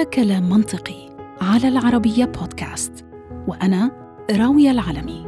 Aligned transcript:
هذا 0.00 0.10
كلام 0.10 0.48
منطقي 0.48 1.10
على 1.40 1.68
العربية 1.68 2.24
بودكاست 2.24 3.04
وأنا 3.48 3.90
راوية 4.30 4.70
العلمي. 4.70 5.26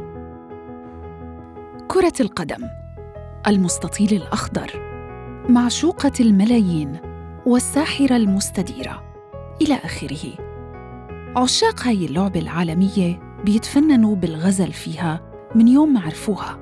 كرة 1.87 2.13
القدم 2.19 2.67
المستطيل 3.47 4.13
الأخضر 4.13 4.71
معشوقة 5.49 6.11
الملايين 6.19 6.97
والساحرة 7.45 8.15
المستديرة 8.15 9.03
إلى 9.61 9.73
آخره. 9.73 10.33
عشاق 11.35 11.87
هاي 11.87 12.05
اللعبة 12.05 12.39
العالمية 12.39 13.19
بيتفننوا 13.45 14.15
بالغزل 14.15 14.73
فيها 14.73 15.21
من 15.55 15.67
يوم 15.67 15.93
ما 15.93 15.99
عرفوها 15.99 16.59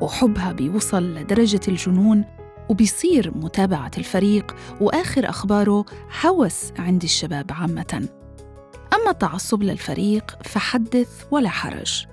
وحبها 0.00 0.52
بيوصل 0.52 1.14
لدرجة 1.14 1.60
الجنون 1.68 2.24
وبيصير 2.70 3.32
متابعة 3.36 3.90
الفريق 3.98 4.56
وآخر 4.80 5.28
أخباره 5.28 5.84
هوس 6.24 6.72
عند 6.78 7.02
الشباب 7.02 7.50
عامةً. 7.52 8.08
أما 8.94 9.10
التعصب 9.10 9.62
للفريق 9.62 10.38
فحدث 10.44 11.24
ولا 11.30 11.48
حرج. 11.48 12.06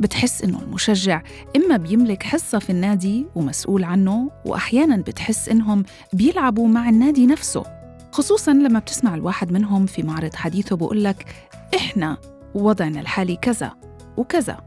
بتحس 0.00 0.42
إنه 0.42 0.62
المشجع 0.62 1.22
إما 1.56 1.76
بيملك 1.76 2.22
حصة 2.22 2.58
في 2.58 2.70
النادي 2.70 3.26
ومسؤول 3.34 3.84
عنه 3.84 4.30
وأحياناً 4.44 4.96
بتحس 4.96 5.48
إنهم 5.48 5.84
بيلعبوا 6.12 6.68
مع 6.68 6.88
النادي 6.88 7.26
نفسه. 7.26 7.64
خصوصاً 8.12 8.52
لما 8.52 8.78
بتسمع 8.78 9.14
الواحد 9.14 9.52
منهم 9.52 9.86
في 9.86 10.02
معرض 10.02 10.34
حديثه 10.34 10.76
بقول 10.76 11.04
لك 11.04 11.26
إحنا 11.76 12.16
وضعنا 12.54 13.00
الحالي 13.00 13.36
كذا 13.36 13.72
وكذا. 14.16 14.58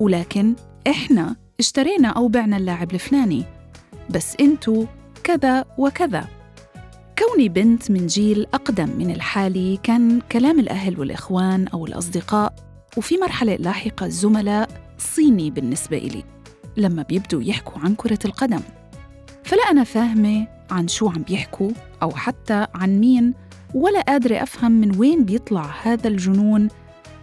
ولكن 0.00 0.54
إحنا 0.88 1.36
اشترينا 1.60 2.08
أو 2.08 2.28
بعنا 2.28 2.56
اللاعب 2.56 2.94
الفلاني 2.94 3.44
بس 4.10 4.36
انتو 4.40 4.86
كذا 5.24 5.64
وكذا 5.78 6.28
كوني 7.18 7.48
بنت 7.48 7.90
من 7.90 8.06
جيل 8.06 8.46
أقدم 8.54 8.88
من 8.98 9.10
الحالي 9.10 9.78
كان 9.82 10.20
كلام 10.32 10.60
الأهل 10.60 11.00
والإخوان 11.00 11.68
أو 11.68 11.86
الأصدقاء 11.86 12.54
وفي 12.96 13.16
مرحلة 13.16 13.56
لاحقة 13.56 14.06
الزملاء 14.06 14.68
صيني 14.98 15.50
بالنسبة 15.50 15.98
إلي 15.98 16.24
لما 16.76 17.02
بيبدوا 17.02 17.42
يحكوا 17.42 17.82
عن 17.82 17.94
كرة 17.94 18.18
القدم 18.24 18.60
فلا 19.44 19.62
أنا 19.62 19.84
فاهمة 19.84 20.46
عن 20.70 20.88
شو 20.88 21.08
عم 21.08 21.22
بيحكوا 21.22 21.70
أو 22.02 22.10
حتى 22.10 22.66
عن 22.74 23.00
مين 23.00 23.34
ولا 23.74 24.00
قادرة 24.00 24.42
أفهم 24.42 24.72
من 24.72 24.98
وين 24.98 25.24
بيطلع 25.24 25.74
هذا 25.82 26.08
الجنون 26.08 26.68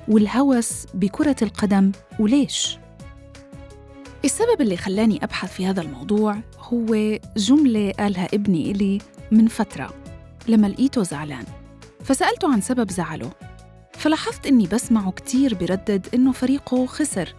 والهوس 0.08 0.86
بكرة 0.94 1.36
القدم 1.42 1.92
وليش؟ 2.20 2.78
السبب 4.26 4.62
اللي 4.62 4.78
خلاني 4.78 5.24
أبحث 5.24 5.54
في 5.54 5.66
هذا 5.66 5.82
الموضوع 5.82 6.40
هو 6.60 7.20
جملة 7.38 7.92
قالها 8.00 8.28
ابني 8.34 8.72
إلي 8.72 8.98
من 9.32 9.48
فترة 9.48 9.94
لما 10.48 10.68
لقيته 10.68 11.04
زعلان 11.04 11.46
فسألته 12.04 12.54
عن 12.54 12.62
سبب 12.62 12.92
زعله 12.92 13.32
فلاحظت 13.94 14.48
إني 14.48 14.68
بسمعه 14.68 15.12
كتير 15.12 15.56
بردد 15.56 16.08
إنه 16.14 16.32
فريقه 16.32 16.86
خسر 16.86 17.36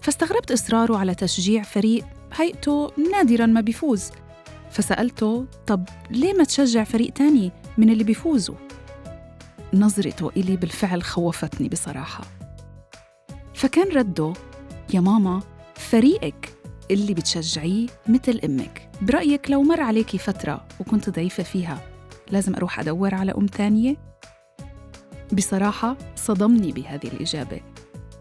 فاستغربت 0.00 0.52
إصراره 0.52 0.96
على 0.96 1.14
تشجيع 1.14 1.62
فريق 1.62 2.04
هيئته 2.32 2.92
نادراً 3.12 3.46
ما 3.46 3.60
بيفوز 3.60 4.10
فسألته 4.70 5.46
طب 5.66 5.88
ليه 6.10 6.32
ما 6.34 6.44
تشجع 6.44 6.84
فريق 6.84 7.12
تاني 7.12 7.52
من 7.78 7.90
اللي 7.90 8.04
بيفوزوا؟ 8.04 8.54
نظرته 9.74 10.30
إلي 10.36 10.56
بالفعل 10.56 11.02
خوفتني 11.02 11.68
بصراحة 11.68 12.24
فكان 13.54 13.88
رده 13.96 14.32
يا 14.94 15.00
ماما 15.00 15.42
فريقك 15.90 16.52
اللي 16.90 17.14
بتشجعيه 17.14 17.86
مثل 18.08 18.40
أمك. 18.44 18.90
برأيك 19.02 19.50
لو 19.50 19.62
مر 19.62 19.80
عليكي 19.80 20.18
فترة 20.18 20.66
وكنت 20.80 21.10
ضعيفة 21.10 21.42
فيها 21.42 21.78
لازم 22.30 22.54
أروح 22.54 22.80
أدور 22.80 23.14
على 23.14 23.32
أم 23.32 23.46
تانية؟ 23.46 23.96
بصراحة 25.32 25.96
صدمني 26.16 26.72
بهذه 26.72 27.06
الإجابة. 27.06 27.60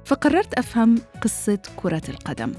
فقررت 0.06 0.54
أفهم 0.54 0.98
قصة 1.22 1.60
كرة 1.76 2.02
القدم. 2.10 2.54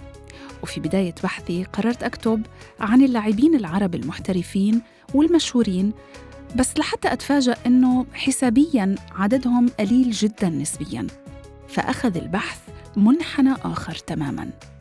وفي 0.63 0.81
بداية 0.81 1.15
بحثي 1.23 1.65
قررت 1.65 2.03
أكتب 2.03 2.43
عن 2.81 3.03
اللاعبين 3.03 3.55
العرب 3.55 3.95
المحترفين 3.95 4.83
والمشهورين 5.15 5.93
بس 6.57 6.79
لحتى 6.79 7.13
أتفاجأ 7.13 7.57
أنه 7.67 8.07
حسابياً 8.13 8.95
عددهم 9.13 9.69
قليل 9.81 10.11
جداً 10.11 10.49
نسبياً. 10.49 11.07
فأخذ 11.69 12.17
البحث 12.17 12.59
منحنى 12.97 13.53
آخر 13.53 13.95
تماماً. 13.95 14.74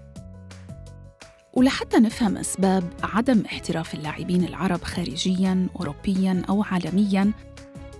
ولحتى 1.53 1.97
نفهم 1.97 2.37
أسباب 2.37 2.83
عدم 3.03 3.43
احتراف 3.45 3.93
اللاعبين 3.93 4.43
العرب 4.43 4.83
خارجياً 4.83 5.67
أوروبياً 5.79 6.41
أو 6.49 6.63
عالمياً 6.63 7.31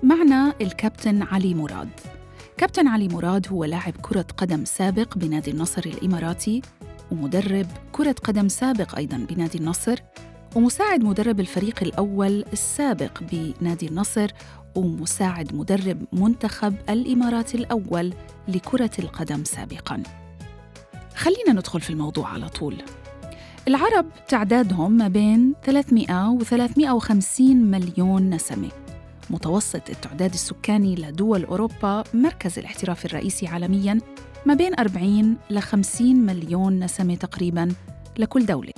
معنا 0.03 0.53
الكابتن 0.61 1.21
علي 1.21 1.53
مراد. 1.53 1.89
كابتن 2.57 2.87
علي 2.87 3.07
مراد 3.07 3.47
هو 3.51 3.63
لاعب 3.65 3.93
كرة 4.01 4.25
قدم 4.37 4.65
سابق 4.65 5.17
بنادي 5.17 5.51
النصر 5.51 5.81
الإماراتي 5.85 6.61
ومدرب 7.11 7.67
كرة 7.91 8.15
قدم 8.23 8.47
سابق 8.47 8.95
أيضاً 8.95 9.17
بنادي 9.17 9.57
النصر 9.57 9.99
ومساعد 10.55 11.03
مدرب 11.03 11.39
الفريق 11.39 11.83
الأول 11.83 12.45
السابق 12.53 13.23
بنادي 13.31 13.87
النصر 13.87 14.31
ومساعد 14.75 15.55
مدرب 15.55 16.05
منتخب 16.13 16.75
الإمارات 16.89 17.55
الأول 17.55 18.13
لكرة 18.47 18.91
القدم 18.99 19.43
سابقاً. 19.43 20.03
خلينا 21.15 21.53
ندخل 21.53 21.81
في 21.81 21.89
الموضوع 21.89 22.29
على 22.29 22.49
طول. 22.49 22.75
العرب 23.67 24.05
تعدادهم 24.27 24.91
ما 24.91 25.07
بين 25.07 25.53
300 25.63 26.29
و 26.29 26.43
350 26.43 27.57
مليون 27.57 28.29
نسمة. 28.29 28.69
متوسط 29.29 29.89
التعداد 29.89 30.33
السكاني 30.33 30.95
لدول 30.95 31.43
أوروبا 31.43 32.03
مركز 32.13 32.59
الاحتراف 32.59 33.05
الرئيسي 33.05 33.47
عالمياً 33.47 33.99
ما 34.45 34.53
بين 34.53 34.79
40 34.79 35.37
ل 35.49 35.59
50 35.59 36.15
مليون 36.15 36.79
نسمة 36.79 37.15
تقريباً 37.15 37.69
لكل 38.17 38.45
دولة. 38.45 38.73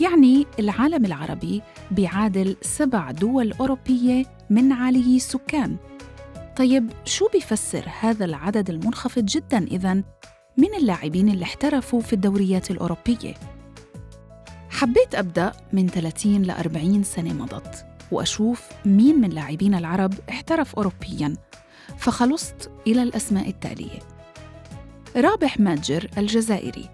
يعني 0.00 0.46
العالم 0.58 1.04
العربي 1.04 1.62
بيعادل 1.90 2.56
سبع 2.62 3.10
دول 3.10 3.52
أوروبية 3.52 4.24
من 4.50 4.72
عالي 4.72 5.16
السكان. 5.16 5.76
طيب 6.56 6.90
شو 7.04 7.28
بيفسر 7.32 7.84
هذا 8.00 8.24
العدد 8.24 8.70
المنخفض 8.70 9.24
جدا 9.24 9.66
إذن 9.66 10.04
من 10.58 10.74
اللاعبين 10.78 11.28
اللي 11.28 11.44
احترفوا 11.44 12.00
في 12.00 12.12
الدوريات 12.12 12.70
الأوروبية؟ 12.70 13.55
حبيت 14.76 15.14
أبدأ 15.14 15.52
من 15.72 15.88
30 15.88 16.42
ل 16.42 16.50
40 16.50 17.02
سنة 17.02 17.32
مضت 17.32 17.86
وأشوف 18.12 18.68
مين 18.84 19.20
من 19.20 19.28
لاعبين 19.30 19.74
العرب 19.74 20.14
احترف 20.30 20.74
أوروبياً 20.74 21.34
فخلصت 21.98 22.70
إلى 22.86 23.02
الأسماء 23.02 23.48
التالية. 23.48 23.98
رابح 25.16 25.60
ماجر 25.60 26.10
الجزائري 26.18 26.90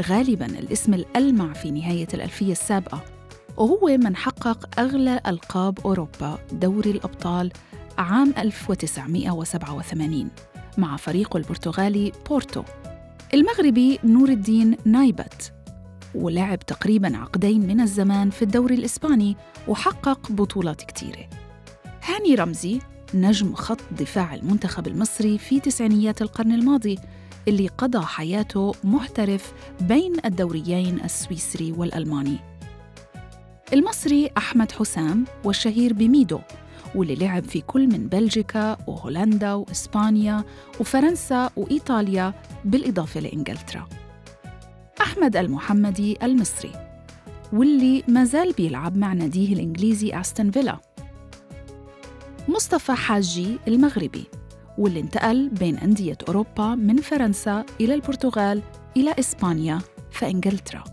غالباً 0.00 0.46
الاسم 0.46 0.94
الألمع 0.94 1.52
في 1.52 1.70
نهاية 1.70 2.08
الألفية 2.14 2.52
السابقة 2.52 3.04
وهو 3.56 3.86
من 3.86 4.16
حقق 4.16 4.80
أغلى 4.80 5.20
ألقاب 5.26 5.78
أوروبا 5.84 6.38
دوري 6.52 6.90
الأبطال 6.90 7.52
عام 7.98 8.34
1987 8.38 10.30
مع 10.78 10.96
فريقه 10.96 11.36
البرتغالي 11.36 12.12
بورتو. 12.28 12.62
المغربي 13.34 13.98
نور 14.04 14.28
الدين 14.28 14.76
نايبت 14.84 15.55
ولعب 16.16 16.58
تقريبا 16.58 17.16
عقدين 17.16 17.66
من 17.66 17.80
الزمان 17.80 18.30
في 18.30 18.42
الدوري 18.42 18.74
الإسباني 18.74 19.36
وحقق 19.68 20.32
بطولات 20.32 20.82
كتيرة. 20.82 21.28
هاني 22.02 22.34
رمزي 22.34 22.80
نجم 23.14 23.54
خط 23.54 23.80
دفاع 23.98 24.34
المنتخب 24.34 24.86
المصري 24.86 25.38
في 25.38 25.60
تسعينيات 25.60 26.22
القرن 26.22 26.52
الماضي 26.52 26.98
اللي 27.48 27.68
قضى 27.68 28.06
حياته 28.06 28.74
محترف 28.84 29.52
بين 29.80 30.12
الدوريين 30.24 31.00
السويسري 31.04 31.72
والألماني. 31.72 32.38
المصري 33.72 34.30
أحمد 34.36 34.72
حسام 34.72 35.24
والشهير 35.44 35.92
بميدو 35.92 36.40
واللي 36.94 37.14
لعب 37.14 37.44
في 37.44 37.60
كل 37.60 37.86
من 37.86 38.08
بلجيكا 38.08 38.76
وهولندا 38.86 39.52
وإسبانيا 39.52 40.44
وفرنسا 40.80 41.50
وإيطاليا 41.56 42.34
بالإضافة 42.64 43.20
لإنجلترا. 43.20 43.88
أحمد 45.00 45.36
المحمدي 45.36 46.18
المصري 46.22 46.72
واللي 47.52 48.02
ما 48.08 48.24
زال 48.24 48.52
بيلعب 48.52 48.96
مع 48.96 49.12
ناديه 49.12 49.52
الإنجليزي 49.54 50.20
أستون 50.20 50.50
فيلا. 50.50 50.78
مصطفى 52.48 52.92
حاجي 52.92 53.58
المغربي 53.68 54.24
واللي 54.78 55.00
انتقل 55.00 55.48
بين 55.48 55.78
أندية 55.78 56.18
أوروبا 56.28 56.74
من 56.74 56.96
فرنسا 56.96 57.64
إلى 57.80 57.94
البرتغال 57.94 58.62
إلى 58.96 59.14
إسبانيا 59.18 59.78
فإنجلترا 60.10 60.84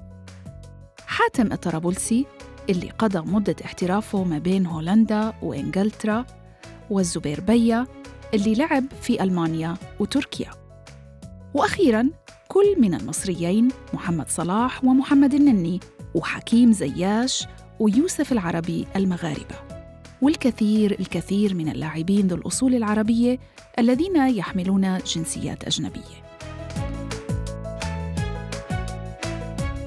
حاتم 1.08 1.52
الطرابلسي 1.52 2.26
اللي 2.70 2.90
قضى 2.90 3.32
مدة 3.32 3.56
احترافه 3.66 4.24
ما 4.24 4.38
بين 4.38 4.66
هولندا 4.66 5.34
وإنجلترا 5.42 6.26
والزبير 6.90 7.42
بيا 7.42 7.88
اللي 8.34 8.56
لعب 8.56 8.84
في 9.02 9.24
ألمانيا 9.24 9.78
وتركيا. 10.00 10.52
وأخيراً 11.54 12.10
كل 12.54 12.76
من 12.82 12.94
المصريين 12.94 13.68
محمد 13.94 14.30
صلاح 14.30 14.84
ومحمد 14.84 15.34
النني 15.34 15.80
وحكيم 16.16 16.72
زياش 16.72 17.48
ويوسف 17.80 18.32
العربي 18.32 18.88
المغاربة. 18.96 19.56
والكثير 20.22 21.00
الكثير 21.00 21.54
من 21.56 21.70
اللاعبين 21.70 22.28
ذو 22.28 22.36
الأصول 22.36 22.76
العربية 22.76 23.40
الذين 23.80 24.16
يحملون 24.16 24.98
جنسيات 24.98 25.64
أجنبية. 25.64 26.24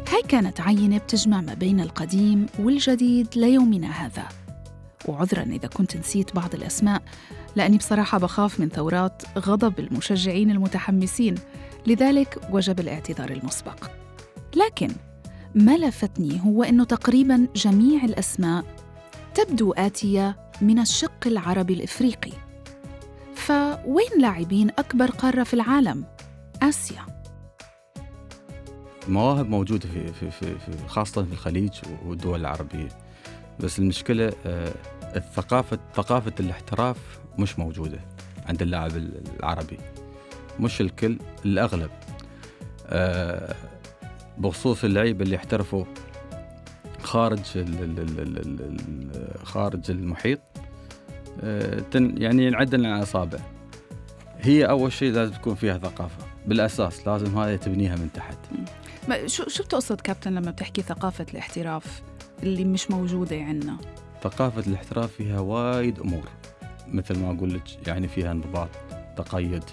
هاي 0.09 0.23
كانت 0.29 0.61
عينة 0.61 0.99
بتجمع 0.99 1.41
ما 1.41 1.55
بين 1.55 1.81
القديم 1.81 2.47
والجديد 2.59 3.29
ليومنا 3.37 3.91
هذا. 3.91 4.29
وعذرا 5.09 5.43
إذا 5.43 5.69
كنت 5.69 5.97
نسيت 5.97 6.35
بعض 6.35 6.55
الأسماء 6.55 7.03
لأني 7.57 7.77
بصراحة 7.77 8.19
بخاف 8.19 8.61
من 8.61 8.69
ثورات 8.69 9.23
غضب 9.39 9.81
المشجعين 9.81 10.51
المتحمسين. 10.51 11.35
لذلك 11.87 12.39
وجب 12.51 12.81
الاعتذار 12.81 13.31
المسبق. 13.31 13.91
لكن 14.57 14.89
ما 15.55 15.79
لفتني 15.79 16.41
هو 16.45 16.63
أنه 16.63 16.85
تقريبا 16.85 17.49
جميع 17.57 18.05
الأسماء 18.05 18.65
تبدو 19.35 19.73
آتية 19.73 20.51
من 20.61 20.79
الشق 20.79 21.27
العربي 21.27 21.75
الإفريقي. 21.75 22.33
فوين 23.35 24.09
لاعبين 24.19 24.71
أكبر 24.71 25.11
قارة 25.11 25.45
في 25.45 25.55
العالم؟ 25.55 26.05
آسيا. 26.63 27.07
المواهب 29.09 29.49
موجودة 29.49 29.89
في, 29.89 30.13
في, 30.13 30.31
في, 30.31 30.59
في 30.59 30.89
خاصة 30.89 31.25
في 31.25 31.33
الخليج 31.33 31.73
والدول 32.07 32.41
العربية. 32.41 32.89
بس 33.61 33.79
المشكلة 33.79 34.33
آه، 34.47 34.75
الثقافة 35.17 35.79
ثقافة 35.95 36.33
الاحتراف 36.41 36.97
مش 37.39 37.59
موجودة 37.59 38.01
عند 38.47 38.63
اللاعب 38.63 38.93
العربي. 39.41 39.79
مش 40.61 40.81
الكل 40.81 41.19
الأغلب. 41.45 41.91
آه، 42.87 43.55
بخصوص 44.39 44.85
اللعيبة 44.85 45.25
اللي 45.25 45.37
احترفوا 45.37 45.85
خارج 47.03 47.41
خارج 49.45 49.91
المحيط. 49.91 50.41
آه، 51.41 51.83
يعني 51.95 52.47
ينعدل 52.47 52.87
على 52.87 52.97
الاصابع 52.97 53.39
هي 54.41 54.65
أول 54.65 54.93
شيء 54.93 55.13
لازم 55.13 55.33
تكون 55.33 55.55
فيها 55.55 55.79
ثقافة. 55.79 56.27
بالأساس 56.47 57.07
لازم 57.07 57.39
هذه 57.39 57.57
تبنيها 57.57 57.97
من 57.97 58.09
تحت. 58.15 58.39
شو 59.27 59.49
شو 59.49 59.63
بتقصد 59.63 60.01
كابتن 60.01 60.35
لما 60.35 60.51
بتحكي 60.51 60.83
ثقافة 60.83 61.27
الاحتراف 61.33 62.03
اللي 62.43 62.65
مش 62.65 62.91
موجودة 62.91 63.37
عندنا؟ 63.37 63.77
ثقافة 64.23 64.71
الاحتراف 64.71 65.13
فيها 65.13 65.41
وايد 65.41 66.01
أمور 66.01 66.29
مثل 66.89 67.19
ما 67.19 67.31
أقول 67.31 67.55
لك 67.55 67.89
يعني 67.89 68.09
فيها 68.09 68.33
انضباط 68.33 68.69
تقيد 69.17 69.65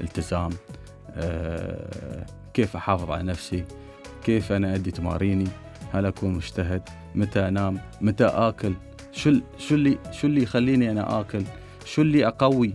التزام 0.00 0.50
آه، 1.10 2.26
كيف 2.54 2.76
أحافظ 2.76 3.10
على 3.10 3.22
نفسي؟ 3.22 3.64
كيف 4.24 4.52
أنا 4.52 4.74
أدي 4.74 4.90
تماريني؟ 4.90 5.48
هل 5.92 6.06
أكون 6.06 6.34
مجتهد؟ 6.34 6.82
متى 7.14 7.48
أنام؟ 7.48 7.80
متى 8.00 8.24
آكل؟ 8.24 8.74
شو 9.12 9.32
شو 9.58 9.74
اللي 9.74 9.98
شو 10.12 10.26
اللي 10.26 10.42
يخليني 10.42 10.90
أنا 10.90 11.20
آكل؟ 11.20 11.42
شو 11.84 12.02
اللي 12.02 12.26
أقوي 12.26 12.74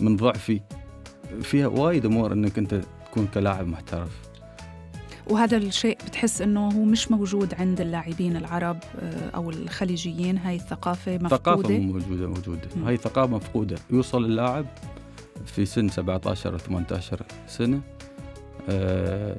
من 0.00 0.16
ضعفي؟ 0.16 0.60
فيها 1.42 1.66
وايد 1.66 2.06
أمور 2.06 2.32
إنك 2.32 2.58
أنت 2.58 2.80
تكون 3.06 3.26
كلاعب 3.34 3.66
محترف. 3.66 4.18
وهذا 5.30 5.56
الشيء 5.56 5.98
بتحس 6.06 6.42
إنه 6.42 6.68
هو 6.68 6.84
مش 6.84 7.10
موجود 7.10 7.54
عند 7.54 7.80
اللاعبين 7.80 8.36
العرب 8.36 8.78
آه، 9.00 9.30
أو 9.34 9.50
الخليجيين. 9.50 10.38
هاي 10.38 10.56
الثقافة 10.56 11.18
مفقودة. 11.18 11.36
ثقافة 11.36 11.78
موجودة 11.78 12.26
موجودة. 12.26 12.68
م. 12.76 12.84
هاي 12.84 12.96
ثقافة 12.96 13.36
مفقودة. 13.36 13.76
يوصل 13.90 14.24
اللاعب 14.24 14.66
في 15.46 15.66
سن 15.66 15.88
17 15.88 16.52
أو 16.52 16.58
18 16.58 17.22
سنة 17.46 17.80
آه 18.68 19.36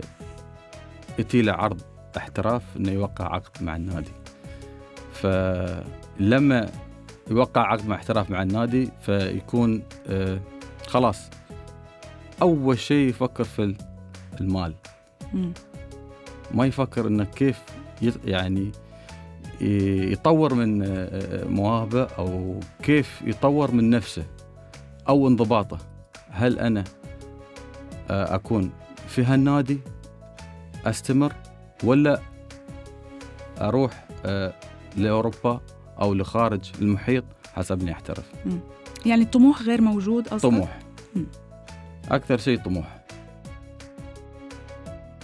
يتي 1.19 1.41
له 1.41 1.53
عرض 1.53 1.81
احتراف 2.17 2.63
إنه 2.77 2.91
يوقع 2.91 3.35
عقد 3.35 3.63
مع 3.63 3.75
النادي. 3.75 4.11
فلما 5.13 6.69
يوقع 7.31 7.61
عقد 7.61 7.87
مع 7.87 7.95
احتراف 7.95 8.29
مع 8.29 8.41
النادي 8.41 8.89
فيكون 9.01 9.83
آه 10.07 10.39
خلاص 10.87 11.29
أول 12.41 12.79
شيء 12.79 13.09
يفكر 13.09 13.43
في 13.43 13.75
المال. 14.41 14.73
ما 16.51 16.65
يفكر 16.65 17.07
إنه 17.07 17.23
كيف 17.23 17.61
يعني 18.25 18.71
يطور 19.61 20.53
من 20.53 20.83
آه، 20.83 21.45
مواهبه 21.45 22.03
أو 22.03 22.59
كيف 22.83 23.21
يطور 23.25 23.71
من 23.71 23.89
نفسه 23.89 24.25
أو 25.09 25.27
انضباطه. 25.27 25.77
هل 26.33 26.59
أنا 26.59 26.83
آه، 28.09 28.35
أكون 28.35 28.71
في 29.07 29.23
هالنادي 29.23 29.79
أستمر 30.85 31.33
ولا 31.83 32.19
أروح 33.61 34.05
آه، 34.25 34.53
لأوروبا 34.97 35.61
أو 36.01 36.13
لخارج 36.13 36.71
المحيط 36.81 37.23
حسب 37.53 37.81
إني 37.81 37.91
أحترف؟ 37.91 38.31
يعني 39.05 39.21
الطموح 39.21 39.61
غير 39.61 39.81
موجود 39.81 40.27
أصلا؟ 40.27 40.51
طموح. 40.51 40.79
أكثر 42.11 42.37
شيء 42.37 42.59
طموح. 42.59 43.02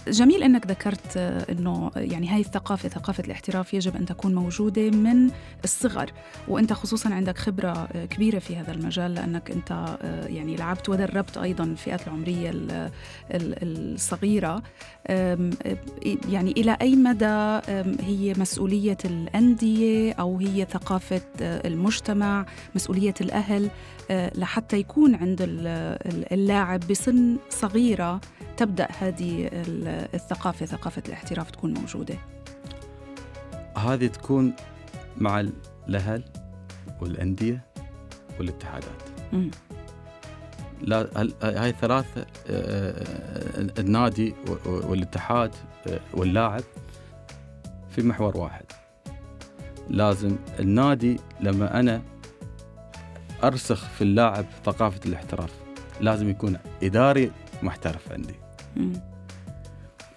جميل 0.08 0.42
إنك 0.42 0.66
ذكرت 0.66 1.16
إنه 1.50 1.90
يعني 1.96 2.28
هاي 2.28 2.40
الثقافة 2.40 2.88
ثقافة 2.88 3.24
الاحتراف 3.24 3.74
يجب 3.74 3.96
أن 3.96 4.06
تكون 4.06 4.34
موجودة 4.34 4.90
من 4.90 5.30
الصغر. 5.64 6.12
وأنت 6.48 6.72
خصوصا 6.72 7.14
عندك 7.14 7.38
خبرة 7.38 7.88
كبيرة 8.10 8.38
في 8.38 8.56
هذا 8.56 8.72
المجال 8.72 9.14
لأنك 9.14 9.50
أنت 9.50 9.98
يعني 10.26 10.56
لعبت 10.56 10.88
ودربت 10.88 11.38
أيضا 11.38 11.64
الفئات 11.64 12.06
العمرية 12.06 12.50
الصغيرة. 13.30 14.62
يعني 16.28 16.50
إلى 16.56 16.76
أي 16.82 16.96
مدى 16.96 17.60
هي 18.02 18.34
مسؤولية 18.36 18.98
الأندية 19.04 20.12
أو 20.12 20.38
هي 20.38 20.66
ثقافة 20.70 21.22
المجتمع 21.40 22.46
مسؤولية 22.74 23.14
الأهل 23.20 23.70
لحتى 24.10 24.78
يكون 24.78 25.14
عند 25.14 25.38
اللاعب 26.32 26.80
بسن 26.80 27.36
صغيرة 27.50 28.20
تبدأ 28.56 28.88
هذه 28.98 29.50
الثقافة 29.90 30.66
ثقافة 30.66 31.02
الاحتراف 31.08 31.50
تكون 31.50 31.74
موجودة. 31.74 32.14
هذه 33.76 34.06
تكون 34.06 34.52
مع 35.18 35.40
الأهل 35.88 36.24
والأندية 37.00 37.64
والاتحادات. 38.38 39.02
م. 39.32 39.50
لا 40.80 41.28
هاي 41.42 41.72
ثلاثة 41.72 42.26
آه، 42.50 43.06
النادي 43.78 44.34
والاتحاد 44.66 45.54
آه، 45.86 46.00
واللاعب 46.14 46.62
في 47.90 48.02
محور 48.02 48.36
واحد. 48.36 48.64
لازم 49.90 50.36
النادي 50.58 51.20
لما 51.40 51.80
أنا 51.80 52.02
أرسخ 53.44 53.88
في 53.88 54.02
اللاعب 54.04 54.44
ثقافة 54.64 55.00
الاحتراف 55.06 55.52
لازم 56.00 56.28
يكون 56.30 56.58
إداري 56.82 57.30
محترف 57.62 58.12
عندي. 58.12 58.34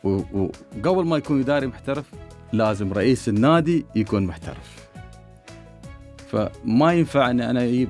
وقبل 0.04 1.06
ما 1.06 1.18
يكون 1.18 1.40
إداري 1.40 1.68
محترف 1.68 2.06
لازم 2.54 2.94
رئيس 2.94 3.30
النادي 3.30 3.86
يكون 3.96 4.26
محترف. 4.26 4.88
فما 6.32 6.94
ينفع 6.94 7.30
أن 7.30 7.42
أنا 7.42 7.64
أجيب 7.64 7.90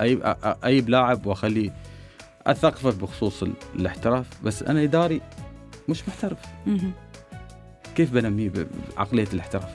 أجيب, 0.00 0.34
أجيب 0.64 0.88
لاعب 0.88 1.26
وأخليه 1.26 1.70
أثقفه 2.46 2.90
بخصوص 2.90 3.44
الاحتراف 3.74 4.26
بس 4.44 4.62
أنا 4.62 4.82
إداري 4.82 5.20
مش 5.88 6.08
محترف. 6.08 6.38
كيف 7.94 8.12
بنميه 8.12 8.52
بعقلية 8.96 9.28
الاحتراف؟ 9.32 9.70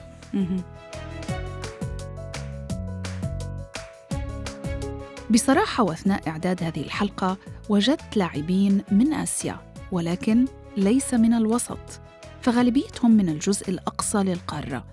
بصراحة 5.30 5.84
وأثناء 5.84 6.28
إعداد 6.28 6.62
هذه 6.62 6.80
الحلقة 6.80 7.36
وجدت 7.68 8.16
لاعبين 8.16 8.82
من 8.90 9.12
آسيا 9.12 9.56
ولكن 9.92 10.44
ليس 10.76 11.14
من 11.14 11.34
الوسط 11.34 12.00
فغالبيتهم 12.40 13.10
من 13.10 13.28
الجزء 13.28 13.70
الأقصى 13.70 14.18
للقارة 14.18 14.84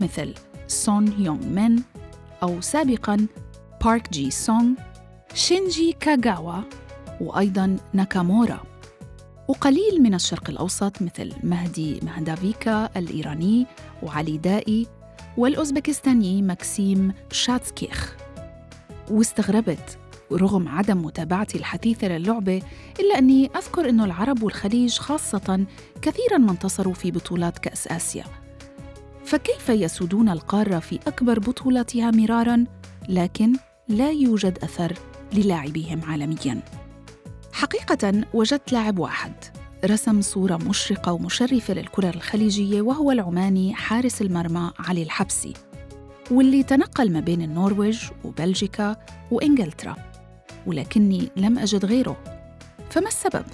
مثل 0.00 0.34
سون 0.66 1.12
يونغ 1.18 1.46
مين 1.46 1.82
أو 2.42 2.60
سابقاً 2.60 3.26
بارك 3.84 4.12
جي 4.12 4.30
سونغ 4.30 4.74
شينجي 5.34 5.92
كاغاوا 6.00 6.62
وأيضاً 7.20 7.76
ناكامورا. 7.92 8.62
وقليل 9.48 10.02
من 10.02 10.14
الشرق 10.14 10.50
الأوسط 10.50 11.02
مثل 11.02 11.32
مهدي 11.42 12.00
مهدافيكا 12.02 12.98
الإيراني 12.98 13.66
وعلي 14.02 14.38
دائي 14.38 14.86
والأوزبكستاني 15.36 16.42
ماكسيم 16.42 17.12
شاتسكيخ. 17.32 18.16
واستغربت 19.10 19.98
ورغم 20.30 20.68
عدم 20.68 21.04
متابعتي 21.04 21.58
الحثيثة 21.58 22.08
للعبة 22.08 22.62
إلا 23.00 23.18
أني 23.18 23.50
أذكر 23.56 23.88
أن 23.88 24.00
العرب 24.00 24.42
والخليج 24.42 24.98
خاصة 24.98 25.66
كثيرا 26.02 26.38
ما 26.38 26.50
انتصروا 26.50 26.94
في 26.94 27.10
بطولات 27.10 27.58
كأس 27.58 27.88
آسيا. 27.88 28.24
فكيف 29.24 29.68
يسودون 29.68 30.28
القارة 30.28 30.78
في 30.78 30.98
أكبر 31.06 31.38
بطولاتها 31.38 32.10
مرارا؟ 32.10 32.64
لكن 33.08 33.52
لا 33.88 34.10
يوجد 34.10 34.58
أثر 34.62 34.92
للاعبيهم 35.32 36.00
عالميا. 36.04 36.60
حقيقة 37.52 38.24
وجدت 38.34 38.72
لاعب 38.72 38.98
واحد 38.98 39.32
رسم 39.84 40.20
صورة 40.22 40.56
مشرقة 40.56 41.12
ومشرفة 41.12 41.74
للكرة 41.74 42.10
الخليجية 42.10 42.82
وهو 42.82 43.12
العماني 43.12 43.74
حارس 43.74 44.22
المرمى 44.22 44.70
علي 44.78 45.02
الحبسي 45.02 45.52
واللي 46.30 46.62
تنقل 46.62 47.12
ما 47.12 47.20
بين 47.20 47.42
النرويج 47.42 47.98
وبلجيكا 48.24 48.96
وإنجلترا. 49.30 49.96
ولكني 50.66 51.28
لم 51.36 51.58
أجد 51.58 51.84
غيره 51.84 52.16
فما 52.90 53.08
السبب؟ 53.08 53.44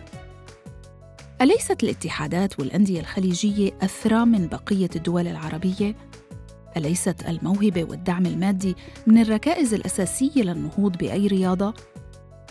أليست 1.42 1.83
الاتحادات 1.83 2.61
والأندية 2.61 3.00
الخليجية 3.00 3.71
أثرى 3.83 4.25
من 4.25 4.47
بقية 4.47 4.90
الدول 4.97 5.28
العربية؟ 5.28 5.97
أليست 6.76 7.28
الموهبة 7.28 7.85
والدعم 7.85 8.26
المادي 8.26 8.76
من 9.07 9.19
الركائز 9.19 9.75
الأساسية 9.75 10.42
للنهوض 10.42 10.97
بأي 10.97 11.26
رياضة؟ 11.26 11.75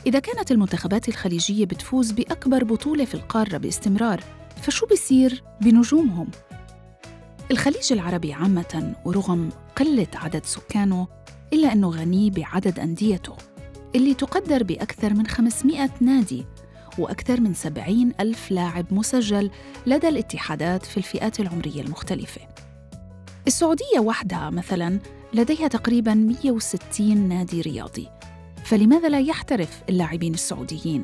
إذا 0.08 0.20
كانت 0.20 0.52
المنتخبات 0.52 1.10
الخليجية 1.10 1.66
بتفوز 1.66 2.12
بأكبر 2.12 2.64
بطولة 2.64 3.06
في 3.06 3.14
القارة 3.14 3.58
باستمرار 3.58 4.24
فشو 4.62 4.86
بيصير 4.86 5.44
بنجومهم؟ 5.62 6.28
الخليج 7.52 7.94
العربي 7.94 8.34
عامة 8.34 8.94
ورغم 9.06 9.50
قلة 9.76 10.08
عدد 10.16 10.46
سكانه 10.46 11.08
إلا 11.54 11.74
أنه 11.74 11.90
غني 11.90 12.30
بعدد 12.30 12.80
أنديته 12.80 13.36
اللي 13.96 14.14
تقدر 14.14 14.64
بأكثر 14.64 15.14
من 15.14 15.28
500 15.28 15.90
نادي 16.02 16.46
وأكثر 16.98 17.42
من 17.42 17.54
70 17.54 18.12
ألف 18.20 18.52
لاعب 18.52 18.86
مسجل 18.92 19.52
لدى 19.88 20.10
الاتحادات 20.10 20.86
في 20.86 20.98
الفئات 20.98 21.40
العمرية 21.40 21.82
المختلفة 21.82 22.42
السعودية 23.48 24.00
وحدها 24.00 24.50
مثلاً 24.50 25.00
لديها 25.34 25.68
تقريباً 25.68 26.14
160 26.14 27.18
نادي 27.18 27.62
رياضي 27.62 28.08
فلماذا 28.64 29.10
لا 29.10 29.20
يحترف 29.20 29.82
اللاعبين 29.90 30.34
السعوديين؟ 30.34 31.02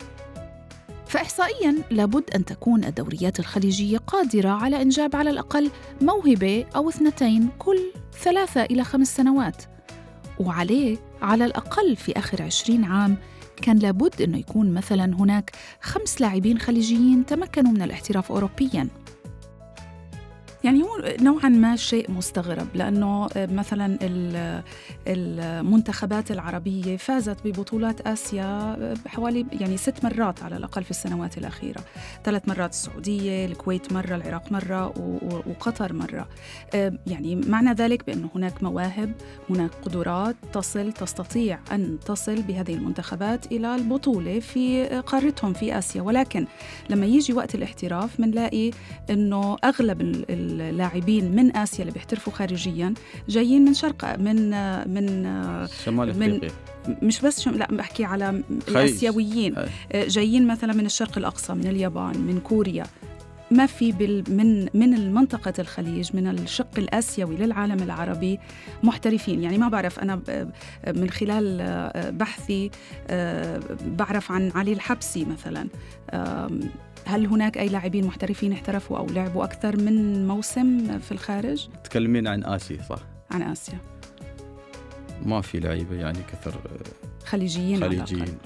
فإحصائياً 1.07 1.75
لابد 1.91 2.29
أن 2.35 2.45
تكون 2.45 2.83
الدوريات 2.83 3.39
الخليجية 3.39 3.97
قادرة 3.97 4.49
على 4.49 4.81
إنجاب 4.81 5.15
على 5.15 5.29
الأقل 5.29 5.71
موهبة 6.01 6.65
أو 6.75 6.89
اثنتين 6.89 7.49
كل 7.59 7.79
ثلاثة 8.23 8.63
إلى 8.63 8.83
خمس 8.83 9.15
سنوات 9.15 9.63
وعليه 10.39 10.97
على 11.21 11.45
الأقل 11.45 11.95
في 11.95 12.17
آخر 12.17 12.41
عشرين 12.41 12.83
عام 12.83 13.17
كان 13.61 13.77
لابد 13.77 14.21
أنه 14.21 14.37
يكون 14.37 14.73
مثلا 14.73 15.05
هناك 15.05 15.51
خمس 15.81 16.21
لاعبين 16.21 16.59
خليجيين 16.59 17.25
تمكنوا 17.25 17.71
من 17.71 17.81
الاحتراف 17.81 18.31
أوروبياً. 18.31 18.89
يعني 20.63 20.83
هو 20.83 21.15
نوعا 21.21 21.49
ما 21.49 21.75
شيء 21.75 22.11
مستغرب 22.11 22.67
لأنه 22.75 23.27
مثلا 23.35 23.97
المنتخبات 25.07 26.31
العربية 26.31 26.97
فازت 26.97 27.37
ببطولات 27.45 28.01
آسيا 28.01 28.77
حوالي 29.07 29.45
يعني 29.51 29.77
ست 29.77 30.03
مرات 30.03 30.43
على 30.43 30.57
الأقل 30.57 30.83
في 30.83 30.91
السنوات 30.91 31.37
الأخيرة. 31.37 31.81
ثلاث 32.23 32.49
مرات 32.49 32.69
السعودية 32.69 33.45
الكويت 33.45 33.93
مرة 33.93 34.15
العراق 34.15 34.51
مرة 34.51 34.93
وقطر 35.47 35.93
مرة. 35.93 36.27
يعني 37.07 37.35
معنى 37.35 37.73
ذلك 37.73 38.05
بأنه 38.05 38.29
هناك 38.35 38.63
مواهب 38.63 39.11
هناك 39.49 39.71
قدرات 39.85 40.35
تصل 40.53 40.91
تستطيع 40.91 41.59
أن 41.71 41.97
تصل 42.05 42.41
بهذه 42.41 42.73
المنتخبات 42.73 43.51
إلى 43.51 43.75
البطولة 43.75 44.39
في 44.39 44.85
قارتهم 44.85 45.53
في 45.53 45.77
آسيا. 45.77 46.01
ولكن 46.01 46.47
لما 46.89 47.05
يجي 47.05 47.33
وقت 47.33 47.55
الاحتراف 47.55 48.21
بنلاقي 48.21 48.71
إنه 49.09 49.57
أغلب 49.63 50.25
اللاعبين 50.51 51.35
من 51.35 51.57
آسيا 51.57 51.81
اللي 51.81 51.91
بيحترفوا 51.91 52.33
خارجيا 52.33 52.93
جايين 53.29 53.65
من 53.65 53.73
شرق 53.73 54.19
من 54.19 54.49
من 54.93 55.07
شمال 55.85 56.09
إفريقيا. 56.09 56.49
مش 57.01 57.21
بس 57.21 57.41
شم... 57.41 57.51
لا 57.51 57.67
بحكي 57.71 58.03
على 58.03 58.43
الآسيويين. 58.67 59.55
جايين 59.93 60.47
مثلا 60.47 60.73
من 60.73 60.85
الشرق 60.85 61.17
الأقصى 61.17 61.53
من 61.53 61.67
اليابان 61.67 62.17
من 62.17 62.39
كوريا. 62.39 62.85
ما 63.51 63.65
في 63.65 63.91
بال 63.91 64.23
من 64.29 64.67
من 64.73 64.93
المنطقة 64.93 65.53
الخليج 65.59 66.09
من 66.13 66.27
الشق 66.27 66.77
الآسيوي 66.77 67.35
للعالم 67.35 67.83
العربي 67.83 68.39
محترفين. 68.83 69.43
يعني 69.43 69.57
ما 69.57 69.69
بعرف 69.69 69.99
أنا 69.99 70.21
من 70.87 71.09
خلال 71.09 71.57
بحثي 72.11 72.71
بعرف 73.85 74.31
عن 74.31 74.51
علي 74.55 74.73
الحبسي 74.73 75.25
مثلا. 75.25 75.67
هل 77.07 77.25
هناك 77.25 77.57
أي 77.57 77.69
لاعبين 77.69 78.05
محترفين 78.05 78.53
احترفوا 78.53 78.97
أو 78.97 79.05
لعبوا 79.05 79.43
أكثر 79.43 79.77
من 79.77 80.27
موسم 80.27 80.99
في 80.99 81.11
الخارج؟ 81.11 81.69
تكلمين 81.83 82.27
عن 82.27 82.43
آسيا 82.43 82.81
صح؟ 82.89 82.99
عن 83.31 83.41
آسيا 83.41 83.77
ما 85.25 85.41
في 85.41 85.59
لعيبة 85.59 85.95
يعني 85.95 86.19
كثر 86.31 86.55
خليجيين 87.25 87.79
خليجيين 87.81 88.37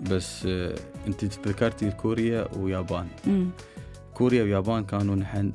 بس 0.00 0.46
أنت 1.06 1.24
ذكرتي 1.24 1.90
كوريا 1.90 2.48
ويابان 2.56 3.06
مم. 3.26 3.50
كوريا 4.14 4.42
ويابان 4.42 4.84
كانوا 4.84 5.16
نحن 5.16 5.52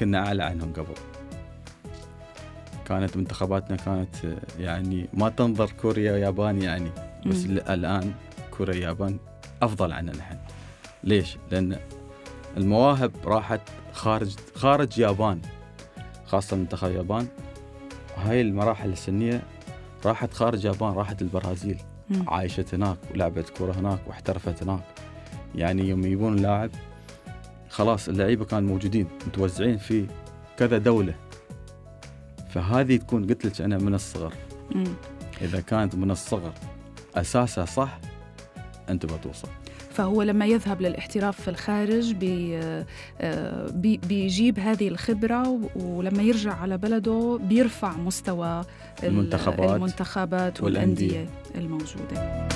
كنا 0.00 0.26
أعلى 0.26 0.42
عنهم 0.42 0.72
قبل 0.72 0.94
كانت 2.88 3.16
منتخباتنا 3.16 3.76
كانت 3.76 4.16
يعني 4.58 5.08
ما 5.14 5.28
تنظر 5.28 5.70
كوريا 5.82 6.12
ويابان 6.12 6.62
يعني 6.62 6.90
بس 7.26 7.44
مم. 7.44 7.58
الآن 7.58 8.12
كوريا 8.50 8.74
ويابان 8.74 9.18
أفضل 9.62 9.92
عنا 9.92 10.12
نحن 10.12 10.36
ليش؟ 11.04 11.36
لأن 11.50 11.76
المواهب 12.56 13.12
راحت 13.24 13.60
خارج 13.92 14.34
خارج 14.54 14.98
يابان 14.98 15.40
خاصة 16.26 16.56
منتخب 16.56 16.88
اليابان 16.88 17.26
هاي 18.16 18.40
المراحل 18.40 18.92
السنية 18.92 19.42
راحت 20.04 20.34
خارج 20.34 20.64
يابان 20.64 20.92
راحت 20.92 21.22
البرازيل 21.22 21.78
م. 22.10 22.28
عايشت 22.28 22.74
هناك 22.74 22.98
ولعبت 23.10 23.48
كرة 23.48 23.72
هناك 23.72 23.98
واحترفت 24.06 24.62
هناك 24.62 24.82
يعني 25.54 25.88
يوم 25.88 26.04
يجيبون 26.04 26.36
لاعب 26.36 26.70
خلاص 27.68 28.08
اللعيبة 28.08 28.44
كانوا 28.44 28.68
موجودين 28.68 29.06
متوزعين 29.26 29.78
في 29.78 30.06
كذا 30.56 30.78
دولة 30.78 31.14
فهذه 32.50 32.96
تكون 32.96 33.26
قلت 33.26 33.44
لك 33.44 33.60
أنا 33.60 33.78
من 33.78 33.94
الصغر 33.94 34.34
م. 34.74 34.84
إذا 35.42 35.60
كانت 35.60 35.94
من 35.94 36.10
الصغر 36.10 36.52
أساسها 37.14 37.64
صح 37.64 37.98
أنت 38.88 39.06
بتوصل 39.06 39.48
فهو 39.90 40.22
لما 40.22 40.46
يذهب 40.46 40.82
للاحتراف 40.82 41.40
في 41.40 41.48
الخارج 41.50 42.12
بي 42.12 42.58
آه، 43.20 43.66
بي 43.70 44.00
بيجيب 44.08 44.58
هذه 44.58 44.88
الخبرة 44.88 45.60
ولما 45.76 46.22
يرجع 46.22 46.54
على 46.54 46.78
بلده 46.78 47.38
بيرفع 47.42 47.96
مستوى 47.96 48.64
المنتخبات, 49.02 49.76
المنتخبات 49.76 50.62
والأندية 50.62 51.26
الموجودة. 51.54 52.48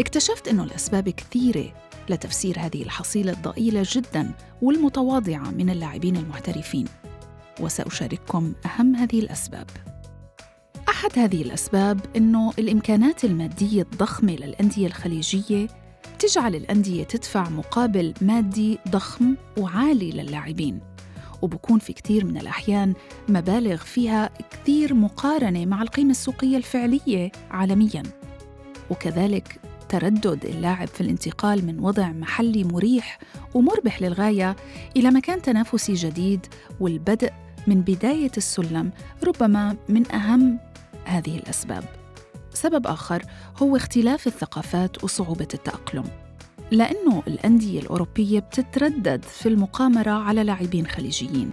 اكتشفت 0.00 0.48
أنه 0.48 0.64
الأسباب 0.64 1.08
كثيرة 1.08 1.72
لتفسير 2.08 2.58
هذه 2.58 2.82
الحصيلة 2.82 3.32
الضئيلة 3.32 3.82
جدا 3.86 4.30
والمتواضعة 4.62 5.50
من 5.50 5.70
اللاعبين 5.70 6.16
المحترفين 6.16 6.84
وسأشارككم 7.60 8.52
أهم 8.66 8.96
هذه 8.96 9.20
الأسباب. 9.20 9.66
أحد 10.96 11.18
هذه 11.18 11.42
الأسباب 11.42 12.00
أنه 12.16 12.52
الإمكانات 12.58 13.24
المادية 13.24 13.82
الضخمة 13.82 14.32
للأندية 14.32 14.86
الخليجية 14.86 15.66
تجعل 16.18 16.54
الأندية 16.54 17.04
تدفع 17.04 17.48
مقابل 17.48 18.14
مادي 18.20 18.78
ضخم 18.88 19.34
وعالي 19.58 20.10
للاعبين 20.10 20.80
وبكون 21.42 21.78
في 21.78 21.92
كثير 21.92 22.24
من 22.24 22.38
الأحيان 22.38 22.94
مبالغ 23.28 23.76
فيها 23.76 24.30
كثير 24.50 24.94
مقارنة 24.94 25.66
مع 25.66 25.82
القيمة 25.82 26.10
السوقية 26.10 26.56
الفعلية 26.56 27.32
عالمياً. 27.50 28.02
وكذلك 28.90 29.60
تردد 29.88 30.44
اللاعب 30.44 30.88
في 30.88 31.00
الانتقال 31.00 31.66
من 31.66 31.80
وضع 31.80 32.12
محلي 32.12 32.64
مريح 32.64 33.18
ومربح 33.54 34.02
للغاية 34.02 34.56
إلى 34.96 35.10
مكان 35.10 35.42
تنافسي 35.42 35.94
جديد 35.94 36.46
والبدء 36.80 37.32
من 37.66 37.80
بداية 37.80 38.32
السلم 38.36 38.90
ربما 39.24 39.76
من 39.88 40.12
أهم 40.12 40.58
هذه 41.06 41.38
الأسباب. 41.38 41.84
سبب 42.52 42.86
آخر 42.86 43.22
هو 43.62 43.76
اختلاف 43.76 44.26
الثقافات 44.26 45.04
وصعوبة 45.04 45.48
التأقلم. 45.54 46.04
لأنه 46.70 47.22
الأندية 47.26 47.80
الأوروبية 47.80 48.40
بتتردد 48.40 49.22
في 49.22 49.48
المقامرة 49.48 50.10
على 50.10 50.44
لاعبين 50.44 50.86
خليجيين. 50.86 51.50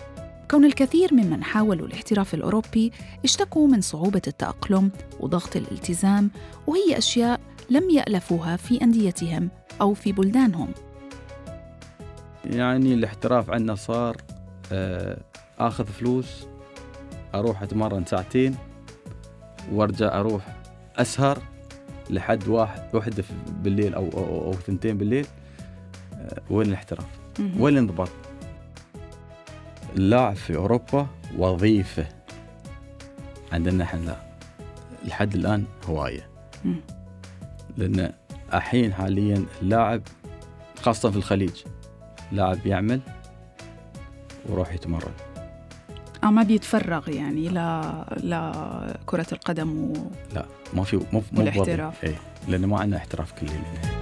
كون 0.52 0.66
الكثير 0.66 1.14
ممن 1.14 1.44
حاولوا 1.44 1.88
الاحتراف 1.88 2.34
الأوروبي 2.34 2.92
اشتكوا 3.24 3.68
من 3.68 3.82
صعوبة 3.82 4.22
التأقلم 4.28 4.92
وضغط 5.20 5.56
الالتزام 5.56 6.32
وهي 6.68 6.98
أشياء 6.98 7.40
لم 7.70 7.90
يألفوها 7.90 8.56
في 8.56 8.82
أنديتهم 8.82 9.50
أو 9.82 9.94
في 9.94 10.12
بلدانهم. 10.12 10.68
يعني 12.46 12.94
الاحتراف 12.94 13.50
عندنا 13.50 13.76
صار 13.76 14.18
آه، 14.72 15.18
آخذ 15.60 15.86
فلوس 15.86 16.46
أروح 17.36 17.62
أتمرن 17.64 18.06
ساعتين 18.06 18.56
وارجع 19.72 20.20
أروح 20.20 20.56
أسهر 20.96 21.38
لحد 22.10 22.48
واحد 22.48 22.96
وحده 22.96 23.24
بالليل 23.50 23.94
أو 23.96 24.10
أو, 24.14 24.46
أو 24.46 24.54
ثنتين 24.54 24.98
بالليل 24.98 25.26
آه، 26.14 26.42
وين 26.50 26.68
الاحتراف؟ 26.68 27.06
وين 27.60 27.74
الانضباط؟ 27.74 28.10
اللاعب 29.96 30.36
في 30.36 30.56
أوروبا 30.56 31.08
وظيفة. 31.38 32.06
عندنا 33.52 33.84
إحنا 33.84 34.00
لا. 34.00 34.16
لحد 35.06 35.34
الآن 35.36 35.66
هواية. 35.86 36.30
لأن 37.78 38.14
الحين 38.54 38.94
حاليا 38.94 39.46
اللاعب 39.62 40.02
خاصة 40.82 41.12
في 41.12 41.18
الخليج 41.18 41.64
لاعب 42.32 42.66
يعمل 42.68 43.00
ويروح 44.50 44.74
يتمرن. 44.74 45.14
أو 46.24 46.32
ما 46.32 46.44
بيتفرغ 46.44 47.10
يعني 47.10 47.50
ل 47.50 47.56
لكرة 48.24 49.28
القدم 49.32 49.82
و... 49.82 49.94
لا 50.36 50.46
ما 50.74 50.84
في 50.84 50.96
مو 50.96 51.04
مو 51.12 51.24
والاحتراف. 51.38 52.04
اي 52.04 52.16
لأنه 52.48 52.68
ما 52.68 52.80
عندنا 52.80 52.98
احتراف 52.98 53.32
كلي 53.32 53.50
لنا 53.50 53.94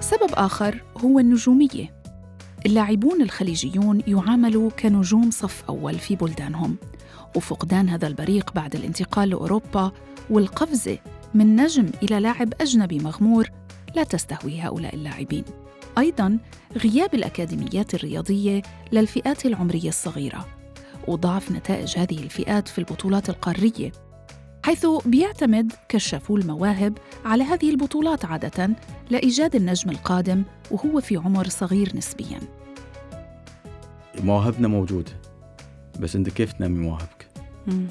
سبب 0.00 0.30
آخر 0.34 0.82
هو 0.96 1.18
النجومية. 1.18 2.00
اللاعبون 2.66 3.22
الخليجيون 3.22 4.02
يعاملوا 4.06 4.70
كنجوم 4.70 5.30
صف 5.30 5.64
أول 5.68 5.98
في 5.98 6.16
بلدانهم 6.16 6.76
وفقدان 7.36 7.88
هذا 7.88 8.06
البريق 8.06 8.52
بعد 8.54 8.74
الانتقال 8.74 9.30
لأوروبا 9.30 9.92
والقفزة 10.30 10.98
من 11.34 11.56
نجم 11.56 11.86
إلى 12.02 12.20
لاعب 12.20 12.52
أجنبي 12.60 12.98
مغمور 12.98 13.50
لا 13.96 14.04
تستهوي 14.04 14.60
هؤلاء 14.60 14.94
اللاعبين. 14.94 15.44
أيضاً 15.98 16.38
غياب 16.76 17.14
الأكاديميات 17.14 17.94
الرياضية 17.94 18.62
للفئات 18.92 19.46
العمرية 19.46 19.88
الصغيرة 19.88 20.46
وضعف 21.08 21.52
نتائج 21.52 21.98
هذه 21.98 22.18
الفئات 22.18 22.68
في 22.68 22.78
البطولات 22.78 23.28
القارية 23.28 23.92
حيث 24.64 24.86
بيعتمد 25.04 25.72
كشافو 25.88 26.36
المواهب 26.36 26.98
على 27.24 27.44
هذه 27.44 27.70
البطولات 27.70 28.24
عادة 28.24 28.70
لإيجاد 29.10 29.56
النجم 29.56 29.90
القادم 29.90 30.42
وهو 30.70 31.00
في 31.00 31.16
عمر 31.16 31.48
صغير 31.48 31.96
نسبياً 31.96 32.40
مواهبنا 34.24 34.68
موجوده 34.68 35.12
بس 36.00 36.16
أنت 36.16 36.28
كيف 36.28 36.52
تنمي 36.52 36.78
مواهبك؟ 36.78 37.28
مم. 37.66 37.86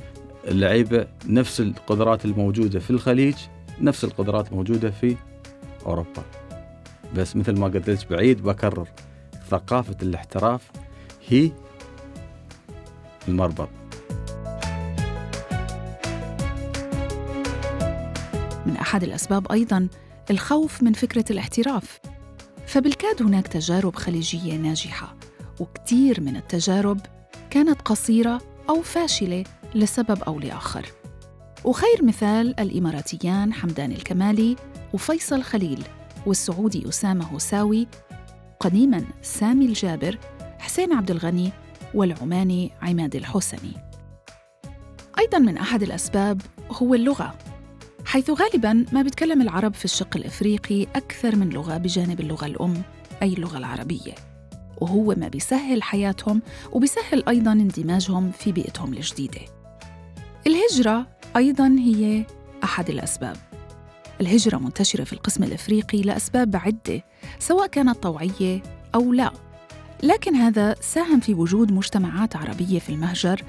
اللعيبة 0.47 1.07
نفس 1.27 1.59
القدرات 1.59 2.25
الموجودة 2.25 2.79
في 2.79 2.89
الخليج 2.89 3.35
نفس 3.81 4.03
القدرات 4.03 4.51
الموجودة 4.51 4.89
في 4.91 5.15
أوروبا 5.85 6.23
بس 7.15 7.35
مثل 7.35 7.59
ما 7.59 7.67
قلت 7.67 7.89
لك 7.89 8.09
بعيد 8.09 8.43
بكرر 8.43 8.87
ثقافة 9.49 9.95
الاحتراف 10.01 10.71
هي 11.27 11.51
المربط. 13.27 13.69
من 18.65 18.77
أحد 18.81 19.03
الأسباب 19.03 19.51
أيضا 19.51 19.87
الخوف 20.31 20.83
من 20.83 20.93
فكرة 20.93 21.25
الاحتراف. 21.31 21.99
فبالكاد 22.67 23.21
هناك 23.23 23.47
تجارب 23.47 23.95
خليجية 23.95 24.57
ناجحة 24.57 25.15
وكثير 25.59 26.21
من 26.21 26.35
التجارب 26.35 26.99
كانت 27.49 27.81
قصيرة 27.81 28.41
أو 28.69 28.81
فاشلة 28.81 29.43
لسبب 29.75 30.23
أو 30.23 30.39
لآخر. 30.39 30.85
وخير 31.65 32.03
مثال 32.03 32.59
الإماراتيان 32.59 33.53
حمدان 33.53 33.91
الكمالي 33.91 34.55
وفيصل 34.93 35.43
خليل. 35.43 35.83
والسعودي 36.25 36.89
أسامة 36.89 37.25
هساوي 37.25 37.87
قديما 38.59 39.03
سامي 39.21 39.65
الجابر 39.65 40.17
حسين 40.59 40.93
عبد 40.93 41.11
الغني 41.11 41.51
والعماني 41.93 42.71
عماد 42.81 43.15
الحسني. 43.15 43.73
أيضا 45.19 45.37
من 45.37 45.57
أحد 45.57 45.83
الأسباب 45.83 46.41
هو 46.71 46.93
اللغة 46.93 47.35
حيث 48.05 48.29
غالبا 48.29 48.85
ما 48.91 49.01
بيتكلم 49.01 49.41
العرب 49.41 49.73
في 49.73 49.85
الشق 49.85 50.17
الإفريقي 50.17 50.83
أكثر 50.83 51.35
من 51.35 51.49
لغة 51.49 51.77
بجانب 51.77 52.19
اللغة 52.19 52.45
الأم 52.45 52.81
أي 53.21 53.33
اللغة 53.33 53.57
العربية. 53.57 54.15
وهو 54.81 55.15
ما 55.17 55.27
بيسهل 55.27 55.83
حياتهم 55.83 56.41
وبيسهل 56.71 57.23
أيضا 57.27 57.51
اندماجهم 57.51 58.31
في 58.31 58.51
بيئتهم 58.51 58.93
الجديدة. 58.93 59.41
الهجرة 60.47 61.07
أيضا 61.35 61.67
هي 61.67 62.25
أحد 62.63 62.89
الأسباب. 62.89 63.48
الهجرة 64.21 64.57
منتشرة 64.57 65.03
في 65.03 65.13
القسم 65.13 65.43
الأفريقي 65.43 66.01
لأسباب 66.01 66.55
عدة 66.55 67.03
سواء 67.39 67.67
كانت 67.67 67.97
طوعية 68.03 68.63
أو 68.95 69.13
لا. 69.13 69.31
لكن 70.03 70.35
هذا 70.35 70.75
ساهم 70.81 71.19
في 71.19 71.33
وجود 71.33 71.71
مجتمعات 71.71 72.35
عربية 72.35 72.79
في 72.79 72.89
المهجر 72.89 73.43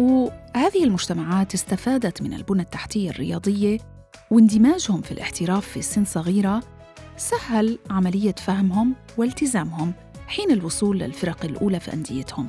وهذه 0.00 0.84
المجتمعات 0.84 1.54
استفادت 1.54 2.22
من 2.22 2.32
البنى 2.34 2.62
التحتية 2.62 3.10
الرياضية 3.10 3.78
واندماجهم 4.30 5.00
في 5.00 5.12
الاحتراف 5.12 5.66
في 5.68 5.82
سن 5.82 6.04
صغيرة 6.04 6.62
سهل 7.16 7.78
عملية 7.90 8.34
فهمهم 8.34 8.94
والتزامهم 9.18 9.92
حين 10.26 10.50
الوصول 10.50 10.98
للفرق 10.98 11.44
الأولى 11.44 11.80
في 11.80 11.92
أنديتهم. 11.92 12.48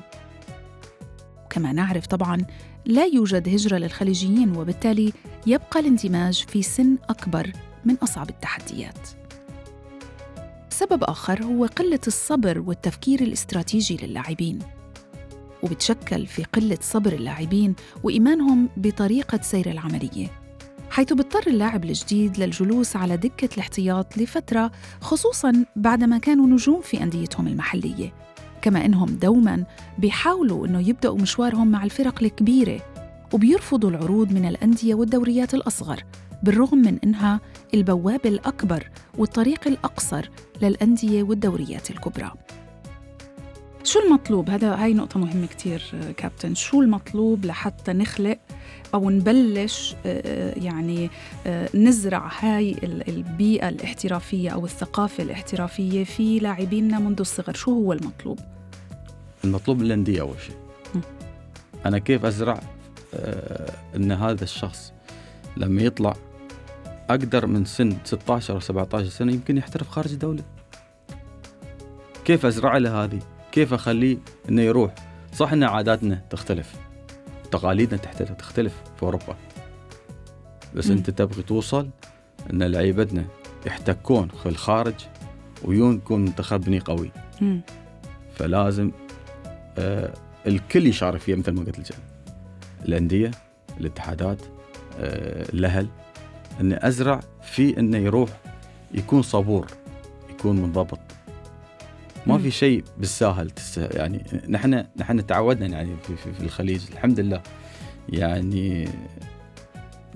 كما 1.49 1.71
نعرف 1.71 2.07
طبعا 2.07 2.37
لا 2.85 3.05
يوجد 3.05 3.49
هجرة 3.49 3.77
للخليجيين 3.77 4.57
وبالتالي 4.57 5.13
يبقى 5.47 5.79
الاندماج 5.79 6.45
في 6.47 6.61
سن 6.61 6.97
أكبر. 7.09 7.51
من 7.85 7.95
أصعب 7.95 8.29
التحديات. 8.29 9.07
سبب 10.69 11.03
آخر 11.03 11.43
هو 11.43 11.65
قلة 11.65 11.99
الصبر 12.07 12.59
والتفكير 12.59 13.21
الاستراتيجي 13.21 13.97
للاعبين. 14.07 14.59
وبتشكل 15.63 16.25
في 16.25 16.43
قلة 16.43 16.77
صبر 16.81 17.13
اللاعبين 17.13 17.75
وإيمانهم 18.03 18.69
بطريقة 18.77 19.39
سير 19.41 19.71
العملية 19.71 20.27
حيث 20.89 21.13
بيضطر 21.13 21.43
اللاعب 21.47 21.83
الجديد 21.83 22.37
للجلوس 22.37 22.95
على 22.95 23.17
دكة 23.17 23.49
الاحتياط 23.53 24.17
لفترة 24.17 24.71
خصوصاً 25.01 25.65
بعدما 25.75 26.17
كانوا 26.17 26.47
نجوم 26.47 26.81
في 26.81 27.03
أنديتهم 27.03 27.47
المحلية. 27.47 28.13
كما 28.61 28.85
إنهم 28.85 29.09
دوماً 29.09 29.63
بيحاولوا 29.97 30.67
إنه 30.67 30.89
يبدأوا 30.89 31.17
مشوارهم 31.17 31.67
مع 31.67 31.83
الفرق 31.83 32.23
الكبيرة 32.23 32.81
وبيرفضوا 33.33 33.89
العروض 33.89 34.31
من 34.31 34.45
الأندية 34.45 34.95
والدوريات 34.95 35.53
الأصغر. 35.53 36.03
بالرغم 36.43 36.77
من 36.77 36.99
إنها 37.03 37.39
البوابة 37.73 38.29
الأكبر 38.29 38.89
والطريق 39.17 39.67
الأقصر 39.67 40.29
للأندية 40.61 41.23
والدوريات 41.23 41.89
الكبرى 41.91 42.31
شو 43.83 43.99
المطلوب؟ 43.99 44.49
هذا 44.49 44.75
هاي 44.83 44.93
نقطة 44.93 45.19
مهمة 45.19 45.47
كتير 45.47 45.83
آه، 45.93 46.11
كابتن، 46.11 46.55
شو 46.55 46.81
المطلوب 46.81 47.45
لحتى 47.45 47.93
نخلق 47.93 48.37
أو 48.93 49.09
نبلش 49.09 49.95
آه، 50.05 50.59
يعني 50.59 51.09
آه، 51.47 51.69
نزرع 51.73 52.31
هاي 52.39 52.71
ال- 52.71 53.09
البيئة 53.09 53.69
الاحترافية 53.69 54.49
أو 54.49 54.65
الثقافة 54.65 55.23
الاحترافية 55.23 56.03
في 56.03 56.39
لاعبينا 56.39 56.99
منذ 56.99 57.19
الصغر، 57.19 57.53
شو 57.53 57.71
هو 57.73 57.93
المطلوب؟ 57.93 58.39
المطلوب 59.43 59.81
الانديه 59.81 60.21
أول 60.21 60.35
شيء 60.47 60.55
م. 60.95 60.99
أنا 61.85 61.97
كيف 61.99 62.25
أزرع 62.25 62.59
آه 63.13 63.71
إن 63.95 64.11
هذا 64.11 64.43
الشخص 64.43 64.93
لما 65.57 65.81
يطلع 65.81 66.15
أقدر 67.09 67.45
من 67.47 67.65
سن 67.65 67.97
16 68.03 68.53
أو 68.53 68.59
17 68.59 69.09
سنة 69.09 69.33
يمكن 69.33 69.57
يحترف 69.57 69.89
خارج 69.89 70.11
الدولة 70.11 70.43
كيف 72.25 72.45
أزرع 72.45 72.77
له 72.77 73.03
هذه؟ 73.03 73.19
كيف 73.51 73.73
أخليه 73.73 74.17
إنه 74.49 74.61
يروح؟ 74.61 74.95
صح 75.33 75.53
إن 75.53 75.63
عاداتنا 75.63 76.21
تختلف. 76.29 76.75
تقاليدنا 77.51 77.97
تختلف 78.39 78.73
في 78.97 79.03
أوروبا. 79.03 79.35
بس 80.75 80.87
م. 80.87 80.91
أنت 80.91 81.09
تبغي 81.09 81.43
توصل 81.43 81.89
إن 82.53 82.63
لعيبتنا 82.63 83.25
يحتكون 83.65 84.27
في 84.27 84.49
الخارج 84.49 84.95
ويكون 85.63 86.25
منتخب 86.25 86.61
بني 86.61 86.79
قوي. 86.79 87.11
مم. 87.41 87.61
فلازم 88.35 88.91
آه 89.77 90.13
الكل 90.47 90.87
يشارك 90.87 91.19
فيها 91.19 91.35
مثل 91.35 91.51
ما 91.51 91.63
قلت 91.63 91.79
لك. 91.91 91.97
الأندية 92.85 93.31
الاتحادات 93.79 94.41
آه 94.99 95.49
الأهل 95.53 95.87
إني 96.61 96.87
أزرع 96.87 97.19
في 97.41 97.79
انه 97.79 97.97
يروح 97.97 98.29
يكون 98.93 99.21
صبور 99.21 99.67
يكون 100.29 100.55
منضبط. 100.55 100.99
ما. 102.27 102.37
في 102.37 102.51
شيء 102.51 102.83
بالساهل 102.97 103.51
يعني 103.77 104.23
نحن 104.49 104.85
نحن 104.97 105.25
تعودنا 105.25 105.65
يعني 105.67 105.95
في, 106.03 106.15
في, 106.15 106.33
في 106.33 106.43
الخليج 106.43 106.81
الحمد 106.91 107.19
لله. 107.19 107.41
يعني 108.09 108.89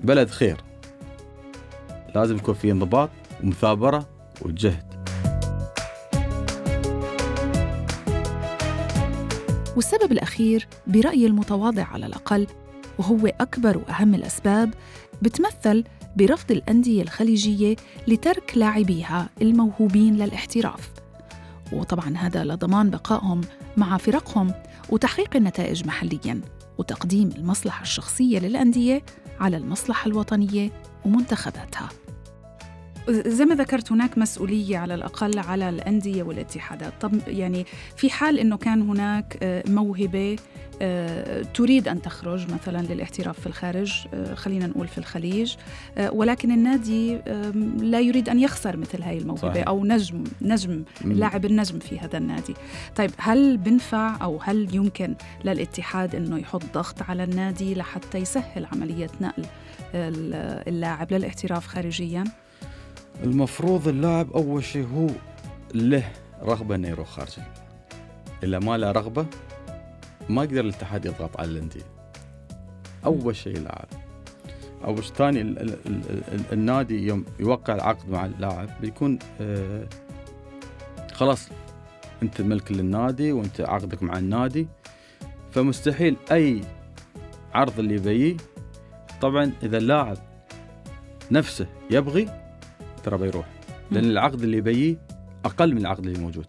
بلد 0.00 0.30
خير. 0.30 0.56
لازم 2.14 2.36
يكون 2.36 2.54
في 2.54 2.70
انضباط 2.70 3.10
ومثابرة 3.42 4.08
وجهد. 4.42 4.92
والسبب 9.76 10.12
الأخير 10.12 10.66
برأيي 10.86 11.26
المتواضع 11.26 11.84
على 11.84 12.06
الأقل 12.06 12.46
وهو 12.98 13.26
أكبر 13.26 13.78
وأهم 13.78 14.14
الأسباب 14.14 14.74
بتمثل 15.22 15.84
برفض 16.16 16.50
الأندية 16.50 17.02
الخليجية 17.02 17.76
لترك 18.08 18.52
لاعبيها 18.56 19.28
الموهوبين 19.42 20.16
للاحتراف. 20.16 20.90
وطبعا 21.72 22.16
هذا 22.16 22.44
لضمان 22.44 22.90
بقائهم 22.90 23.40
مع 23.76 23.96
فرقهم 23.96 24.52
وتحقيق 24.90 25.36
النتائج 25.36 25.86
محليا 25.86 26.40
وتقديم 26.78 27.28
المصلحة 27.28 27.82
الشخصية 27.82 28.38
للأندية 28.38 29.02
على 29.40 29.56
المصلحة 29.56 30.06
الوطنية 30.06 30.70
ومنتخباتها. 31.04 31.88
زي 33.10 33.44
ما 33.44 33.54
ذكرت 33.54 33.92
هناك 33.92 34.18
مسؤولية 34.18 34.78
على 34.78 34.94
الأقل 34.94 35.38
على 35.38 35.68
الأندية 35.68 36.22
والاتحادات 36.22 36.92
طب 37.00 37.12
يعني 37.26 37.66
في 37.96 38.10
حال 38.10 38.38
أنه 38.38 38.56
كان 38.56 38.82
هناك 38.82 39.38
آه، 39.42 39.64
موهبة 39.68 40.36
آه، 40.82 41.42
تريد 41.42 41.88
أن 41.88 42.02
تخرج 42.02 42.52
مثلا 42.52 42.82
للاحتراف 42.82 43.40
في 43.40 43.46
الخارج 43.46 44.06
آه، 44.14 44.34
خلينا 44.34 44.66
نقول 44.66 44.88
في 44.88 44.98
الخليج 44.98 45.54
ولكن 46.12 46.50
النادي 46.50 47.18
لا 47.78 48.00
يريد 48.00 48.28
أن 48.28 48.38
يخسر 48.40 48.76
مثل 48.76 49.02
هاي 49.02 49.18
الموهبة 49.18 49.48
صحيح. 49.48 49.68
أو 49.68 49.84
نجم 49.84 50.24
نجم 50.42 50.84
لاعب 51.04 51.44
النجم 51.44 51.78
في 51.78 51.98
هذا 51.98 52.18
النادي 52.18 52.54
طيب 52.96 53.10
هل 53.18 53.56
بنفع 53.56 54.22
أو 54.22 54.38
هل 54.42 54.74
يمكن 54.74 55.14
للاتحاد 55.44 56.14
أنه 56.14 56.38
يحط 56.38 56.62
ضغط 56.74 57.02
على 57.02 57.24
النادي 57.24 57.74
لحتى 57.74 58.18
يسهل 58.18 58.66
عملية 58.72 59.10
نقل 59.20 59.44
اللاعب 59.94 61.12
للاحتراف 61.12 61.66
خارجيا؟ 61.66 62.24
المفروض 63.24 63.88
اللاعب 63.88 64.32
أول 64.32 64.64
شيء 64.64 64.86
هو 64.86 65.06
له 65.74 66.12
رغبة 66.42 66.74
إنه 66.74 66.88
يروح 66.88 67.08
خارج. 67.08 67.38
إلا 68.44 68.58
ما 68.58 68.76
له 68.76 68.90
رغبة 68.92 69.26
ما 70.28 70.44
يقدر 70.44 70.60
الاتحاد 70.60 71.06
يضغط 71.06 71.40
على 71.40 71.50
الأندية. 71.50 71.86
أول 73.04 73.36
شيء 73.36 73.56
اللاعب 73.56 73.88
شيء 74.84 75.10
ثاني 75.10 75.40
النادي 76.52 77.06
يوم 77.06 77.24
يوقع 77.40 77.74
العقد 77.74 78.10
مع 78.10 78.26
اللاعب 78.26 78.68
بيكون 78.80 79.18
آه 79.40 79.86
خلاص 81.12 81.48
أنت 82.22 82.40
ملك 82.40 82.72
للنادي 82.72 83.32
وأنت 83.32 83.60
عقدك 83.60 84.02
مع 84.02 84.18
النادي. 84.18 84.68
فمستحيل 85.50 86.16
أي 86.32 86.60
عرض 87.54 87.78
اللي 87.78 87.94
يبيه. 87.94 88.36
طبعا 89.20 89.52
إذا 89.62 89.78
اللاعب 89.78 90.16
نفسه 91.30 91.66
يبغي 91.90 92.41
ترى 93.02 93.18
بيروح. 93.18 93.46
لأن 93.90 94.04
العقد 94.04 94.42
اللي 94.42 94.60
بيجي 94.60 94.98
أقل 95.44 95.74
من 95.74 95.78
العقد 95.80 96.06
اللي 96.06 96.18
موجود. 96.18 96.46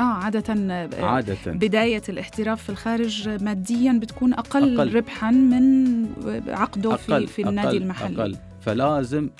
آه 0.00 0.02
عادة 0.02 0.54
عادة. 0.98 1.36
بداية 1.46 2.02
الاحتراف 2.08 2.62
في 2.62 2.68
الخارج 2.68 3.28
ماديا 3.28 3.92
بتكون 4.02 4.34
أقل, 4.34 4.78
أقل. 4.80 4.94
ربحا 4.94 5.30
من 5.30 6.06
عقده 6.48 6.94
أقل 6.94 7.26
في, 7.26 7.42
في 7.42 7.48
النادي 7.48 7.68
أقل 7.68 7.76
المحلي. 7.76 8.22
أقل. 8.22 8.36
فلازم 8.60 9.30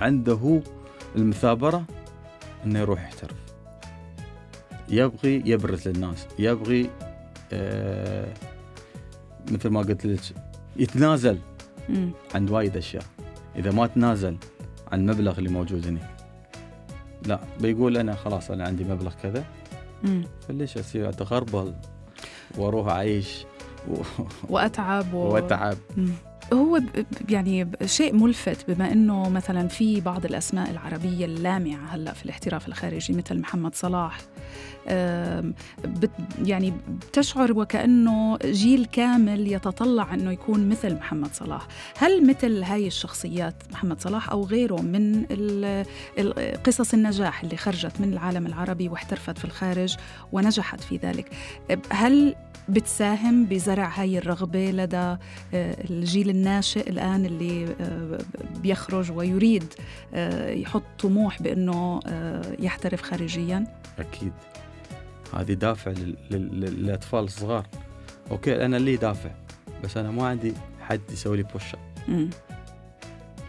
عنده 0.00 0.60
المثابرة 1.16 1.84
إنه 2.64 2.78
يروح 2.78 3.02
يحترف. 3.04 3.36
يبغي 4.88 5.42
يبرز 5.46 5.88
للناس. 5.88 6.26
يبغي 6.38 6.90
آه 7.52 8.34
مثل 9.50 9.68
ما 9.68 9.80
قلت 9.80 10.06
لك 10.06 10.20
يتنازل 10.76 11.38
مم. 11.88 12.10
عن 12.34 12.48
وايد 12.48 12.76
أشياء. 12.76 13.04
إذا 13.56 13.72
ما 13.72 13.86
تنازل 13.86 14.36
عن 14.92 15.00
المبلغ 15.00 15.38
اللي 15.38 15.48
موجود 15.48 15.86
هنا. 15.86 16.00
لا 17.26 17.40
بيقول 17.60 17.96
أنا 17.96 18.14
خلاص 18.14 18.50
أنا 18.50 18.64
عندي 18.64 18.84
مبلغ 18.84 19.12
كذا. 19.22 19.44
فليش 20.48 20.78
أصير 20.78 21.08
أتغربل 21.08 21.74
وأروح 22.58 22.88
أعيش 22.88 23.44
و... 23.90 24.02
وأتعب 24.48 25.14
و... 25.14 25.18
وأتعب؟ 25.18 25.76
مم. 25.96 26.10
هو 26.52 26.80
يعني 27.28 27.70
شيء 27.84 28.14
ملفت 28.14 28.70
بما 28.70 28.92
إنه 28.92 29.28
مثلا 29.28 29.68
في 29.68 30.00
بعض 30.00 30.24
الأسماء 30.24 30.70
العربية 30.70 31.24
اللامعة 31.24 31.86
هلأ 31.94 32.12
في 32.12 32.24
الاحتراف 32.24 32.68
الخارجي 32.68 33.12
مثل 33.12 33.40
محمد 33.40 33.74
صلاح 33.74 34.18
يعني 36.44 36.72
بتشعر 36.88 37.52
وكأنه 37.52 38.38
جيل 38.44 38.84
كامل 38.84 39.52
يتطلع 39.52 40.14
أنه 40.14 40.32
يكون 40.32 40.68
مثل 40.68 40.94
محمد 40.94 41.34
صلاح. 41.34 41.66
هل 41.98 42.28
مثل 42.28 42.62
هاي 42.62 42.86
الشخصيات 42.86 43.54
محمد 43.72 44.00
صلاح 44.00 44.30
أو 44.30 44.44
غيره 44.44 44.82
من 44.82 45.24
قصص 46.64 46.94
النجاح 46.94 47.42
اللي 47.42 47.56
خرجت 47.56 48.00
من 48.00 48.12
العالم 48.12 48.46
العربي 48.46 48.88
واحترفت 48.88 49.38
في 49.38 49.44
الخارج 49.44 49.96
ونجحت 50.32 50.80
في 50.80 50.96
ذلك 50.96 51.30
هل 51.90 52.34
بتساهم 52.68 53.44
بزرع 53.44 53.88
هاي 53.88 54.18
الرغبة 54.18 54.70
لدى 54.70 54.96
آه، 54.96 55.18
الجيل 55.90 56.30
الناشئ 56.36 56.90
الآن 56.90 57.26
اللي 57.26 57.76
آه، 57.80 58.18
بيخرج 58.62 59.12
ويريد 59.12 59.74
آه، 60.14 60.50
يحط 60.50 60.82
طموح 60.98 61.42
بأنه 61.42 62.00
يحترف 62.58 63.02
خارجيا؟ 63.02 63.64
أكيد. 63.98 64.32
هذه 65.34 65.52
دافع 65.52 65.90
للأطفال 66.30 67.24
الصغار. 67.24 67.66
أوكي 68.30 68.64
أنا 68.64 68.76
لي 68.76 68.96
دافع 68.96 69.30
بس 69.84 69.96
أنا 69.96 70.10
ما 70.10 70.26
عندي 70.26 70.52
حد 70.80 71.00
يسوي 71.12 71.36
لي 71.36 71.42
بوش 71.42 71.62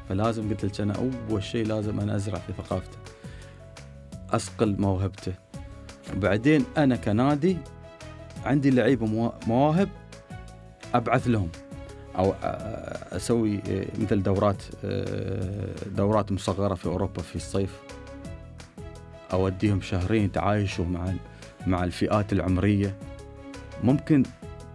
فلازم 0.09 0.49
قلت 0.49 0.65
لك 0.65 0.81
أنا 0.81 0.93
أول 1.29 1.43
شيء 1.43 1.65
لازم 1.65 1.99
أنا 1.99 2.15
أزرع 2.15 2.39
في 2.39 2.53
ثقافته. 2.53 2.97
اصقل 4.29 4.75
موهبته. 4.79 5.33
وبعدين 6.15 6.65
أنا 6.77 6.95
كنادي 6.95 7.57
عندي 8.45 8.69
لعيبه 8.69 9.31
مواهب 9.47 9.89
أبعث 10.93 11.27
لهم. 11.27 11.49
أو 12.17 12.33
أسوي 13.11 13.61
مثل 13.99 14.23
دورات 14.23 14.63
دورات 15.95 16.31
مصغرة 16.31 16.75
في 16.75 16.85
أوروبا 16.85 17.21
في 17.21 17.35
الصيف. 17.35 17.79
أوديهم 19.33 19.81
شهرين 19.81 20.23
يتعايشوا 20.23 20.85
مع 20.85 21.13
مع 21.67 21.83
الفئات 21.83 22.33
العمرية. 22.33 22.95
ممكن 23.83 24.23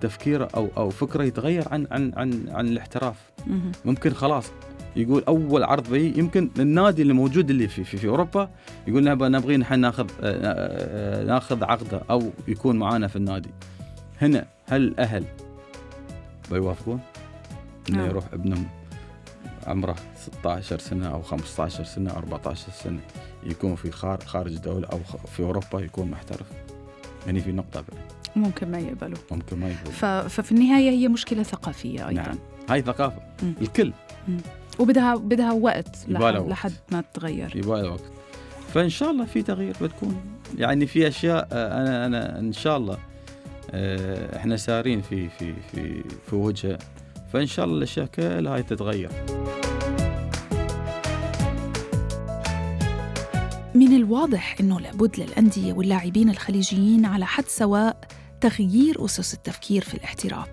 تفكيره 0.01 0.49
أو 0.55 0.69
أو 0.77 0.91
فكرة 0.91 1.25
يتغير 1.25 1.69
عن 1.71 1.87
عن 1.91 2.13
عن 2.17 2.49
عن 2.49 2.69
الاحتراف. 2.69 3.17
ممكن 3.85 4.11
خلاص 4.11 4.51
يقول 4.97 5.25
أول 5.29 5.63
عرض 5.63 5.91
بي 5.91 6.19
يمكن 6.19 6.51
النادي 6.59 7.03
اللي 7.03 7.13
موجود 7.13 7.51
اللي 7.51 7.69
في 7.69 7.85
في, 7.85 7.97
في 7.97 8.09
أوروبا 8.09 8.51
يقول 8.87 9.05
نبغى 9.05 9.29
نبغي 9.29 9.57
نحن 9.57 9.81
ناخذ 9.81 10.11
آه، 10.23 10.23
آه، 10.23 11.25
ناخذ 11.25 11.65
عقده 11.65 12.03
أو 12.11 12.31
يكون 12.49 12.77
معانا 12.79 13.09
في 13.09 13.17
النادي. 13.17 13.51
هنا 14.21 14.47
هل 14.67 14.83
الاهل 14.83 15.25
بيوافقون؟ 16.51 17.01
إنه 17.89 17.99
نعم. 17.99 18.09
يروح 18.09 18.25
ابنهم 18.33 18.67
عمره 19.67 19.97
16 20.17 20.79
سنة 20.79 21.07
أو 21.09 21.23
15 21.23 21.85
سنة 21.85 22.11
14 22.11 22.73
سنة 22.73 23.01
يكون 23.47 23.75
في 23.75 23.91
خارج 24.27 24.57
دولة 24.59 24.89
أو 24.89 24.99
في 25.27 25.43
أوروبا 25.43 25.81
يكون 25.81 26.11
محترف 26.11 26.47
يعني 27.27 27.41
في 27.41 27.53
نقطة 27.53 27.81
بقى. 27.81 27.97
ممكن 28.37 28.71
ما 28.71 28.79
يقبلوا 28.79 29.19
ممكن 29.31 29.59
ما 29.59 29.71
يقبلوا 29.71 29.93
ف... 29.93 30.05
ففي 30.05 30.53
النهاية 30.53 30.91
هي 30.91 31.09
مشكلة 31.09 31.43
ثقافية 31.43 32.09
أيضا 32.09 32.23
نعم 32.23 32.39
هاي 32.69 32.83
ثقافة 32.83 33.23
م. 33.43 33.53
الكل 33.61 33.93
م. 34.29 34.37
وبدها 34.79 35.15
بدها 35.15 35.53
وقت 35.53 35.97
لحد, 36.09 36.23
وقت. 36.37 36.49
لحد 36.49 36.73
ما 36.93 37.01
تتغير 37.01 37.57
يبغى 37.57 37.89
وقت 37.89 38.03
فإن 38.75 38.89
شاء 38.89 39.11
الله 39.11 39.25
في 39.25 39.43
تغيير 39.43 39.77
بتكون 39.83 40.21
يعني 40.59 40.87
في 40.87 41.09
أشياء 41.09 41.49
آه، 41.53 41.83
أنا 41.83 42.07
أنا 42.07 42.39
إن 42.39 42.53
شاء 42.53 42.77
الله 42.77 42.99
آه، 43.71 44.37
إحنا 44.37 44.57
سارين 44.57 45.01
في 45.01 45.29
في 45.29 45.55
في 45.73 46.03
في 46.31 46.37
وجهه 46.37 46.79
فإن 47.33 47.47
شاء 47.47 47.65
الله 47.65 47.77
الأشياء 47.77 48.07
كلها 48.07 48.55
هاي 48.55 48.63
تتغير. 48.63 49.11
من 53.75 53.97
الواضح 53.97 54.57
أنه 54.61 54.81
لابد 54.81 55.21
للأندية 55.21 55.73
واللاعبين 55.73 56.31
الخليجيين 56.31 57.05
على 57.05 57.27
حد 57.27 57.49
سواء 57.49 58.01
تغيير 58.41 59.05
أسس 59.05 59.35
التفكير 59.35 59.83
في 59.83 59.95
الاحتراف. 59.95 60.49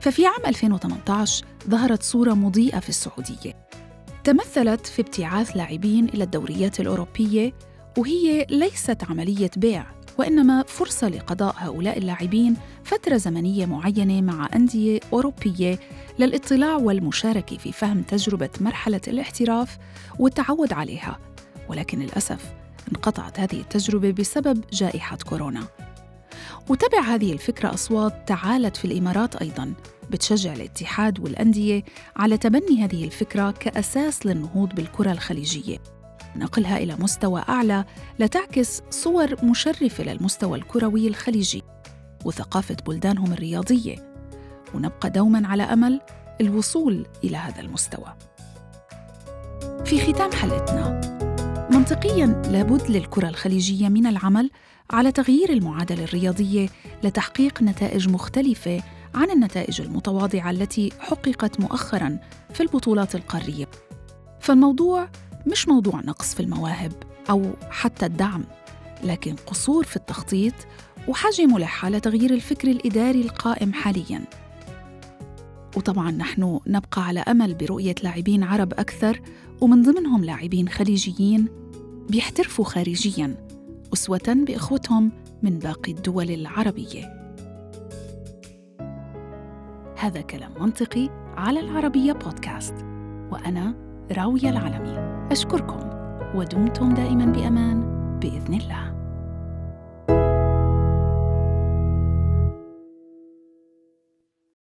ففي 0.00 0.26
عام 0.26 0.46
2018 0.46 1.46
ظهرت 1.68 2.02
صورة 2.02 2.34
مضيئة 2.34 2.80
في 2.80 2.88
السعودية. 2.88 3.68
تمثلت 4.24 4.86
في 4.86 5.02
ابتعاث 5.02 5.56
لاعبين 5.56 6.04
إلى 6.04 6.24
الدوريات 6.24 6.80
الأوروبية 6.80 7.52
وهي 7.98 8.46
ليست 8.50 9.04
عملية 9.04 9.50
بيع. 9.56 9.97
وإنما 10.18 10.62
فرصة 10.62 11.08
لقضاء 11.08 11.54
هؤلاء 11.58 11.98
اللاعبين 11.98 12.56
فترة 12.84 13.16
زمنية 13.16 13.66
معينة 13.66 14.20
مع 14.20 14.48
أندية 14.56 15.00
أوروبية 15.12 15.78
للاطلاع 16.18 16.76
والمشاركة 16.76 17.56
في 17.56 17.72
فهم 17.72 18.02
تجربة 18.02 18.50
مرحلة 18.60 19.00
الاحتراف 19.08 19.78
والتعود 20.18 20.72
عليها. 20.72 21.18
ولكن 21.68 21.98
للأسف 21.98 22.52
انقطعت 22.92 23.40
هذه 23.40 23.60
التجربة 23.60 24.10
بسبب 24.10 24.64
جائحة 24.72 25.16
كورونا. 25.16 25.64
وتبع 26.68 27.00
هذه 27.00 27.32
الفكرة 27.32 27.74
أصوات 27.74 28.28
تعالت 28.28 28.76
في 28.76 28.84
الإمارات 28.84 29.36
أيضاً 29.36 29.74
بتشجع 30.10 30.52
الاتحاد 30.52 31.20
والأندية 31.20 31.84
على 32.16 32.38
تبني 32.38 32.84
هذه 32.84 33.04
الفكرة 33.04 33.50
كأساس 33.50 34.26
للنهوض 34.26 34.74
بالكرة 34.74 35.12
الخليجية. 35.12 35.78
نقلها 36.38 36.78
إلى 36.78 36.96
مستوى 36.98 37.44
أعلى 37.48 37.84
لتعكس 38.18 38.82
صور 38.90 39.44
مشرفة 39.44 40.04
للمستوى 40.04 40.58
الكروي 40.58 41.08
الخليجي 41.08 41.62
وثقافة 42.24 42.76
بلدانهم 42.86 43.32
الرياضية 43.32 44.14
ونبقى 44.74 45.10
دوما 45.10 45.48
على 45.48 45.62
أمل 45.62 46.00
الوصول 46.40 47.06
إلى 47.24 47.36
هذا 47.36 47.60
المستوى 47.60 48.16
في 49.84 50.12
ختام 50.12 50.32
حلقتنا 50.32 51.00
منطقيا 51.70 52.26
لابد 52.26 52.90
للكرة 52.90 53.28
الخليجية 53.28 53.88
من 53.88 54.06
العمل 54.06 54.50
على 54.90 55.12
تغيير 55.12 55.52
المعادلة 55.52 56.04
الرياضية 56.04 56.68
لتحقيق 57.02 57.62
نتائج 57.62 58.08
مختلفة 58.08 58.82
عن 59.14 59.30
النتائج 59.30 59.80
المتواضعة 59.80 60.50
التي 60.50 60.92
حققت 61.00 61.60
مؤخرا 61.60 62.18
في 62.52 62.60
البطولات 62.62 63.14
القارية. 63.14 63.68
فالموضوع 64.40 65.08
مش 65.46 65.68
موضوع 65.68 66.00
نقص 66.00 66.34
في 66.34 66.40
المواهب 66.40 66.92
أو 67.30 67.42
حتى 67.70 68.06
الدعم 68.06 68.44
لكن 69.04 69.36
قصور 69.46 69.84
في 69.84 69.96
التخطيط 69.96 70.54
وحاجة 71.08 71.46
ملحة 71.46 71.88
لتغيير 71.88 72.34
الفكر 72.34 72.68
الإداري 72.68 73.20
القائم 73.20 73.72
حالياً. 73.72 74.24
وطبعا 75.76 76.10
نحن 76.10 76.60
نبقى 76.66 77.04
على 77.04 77.20
أمل 77.20 77.54
برؤية 77.54 77.94
لاعبين 78.02 78.44
عرب 78.44 78.72
أكثر 78.72 79.20
ومن 79.60 79.82
ضمنهم 79.82 80.24
لاعبين 80.24 80.68
خليجيين 80.68 81.48
بيحترفوا 82.10 82.64
خارجيا 82.64 83.36
أسوة 83.92 84.20
بإخوتهم 84.46 85.12
من 85.42 85.58
باقي 85.58 85.92
الدول 85.92 86.30
العربية. 86.30 87.18
هذا 89.98 90.20
كلام 90.20 90.52
منطقي 90.60 91.08
على 91.36 91.60
العربية 91.60 92.12
بودكاست 92.12 92.74
وأنا 93.32 93.87
راويه 94.12 94.50
العلمي 94.50 94.98
أشكركم 95.32 95.80
ودمتم 96.34 96.94
دائما 96.94 97.24
بأمان 97.24 97.82
بإذن 98.20 98.54
الله. 98.54 98.87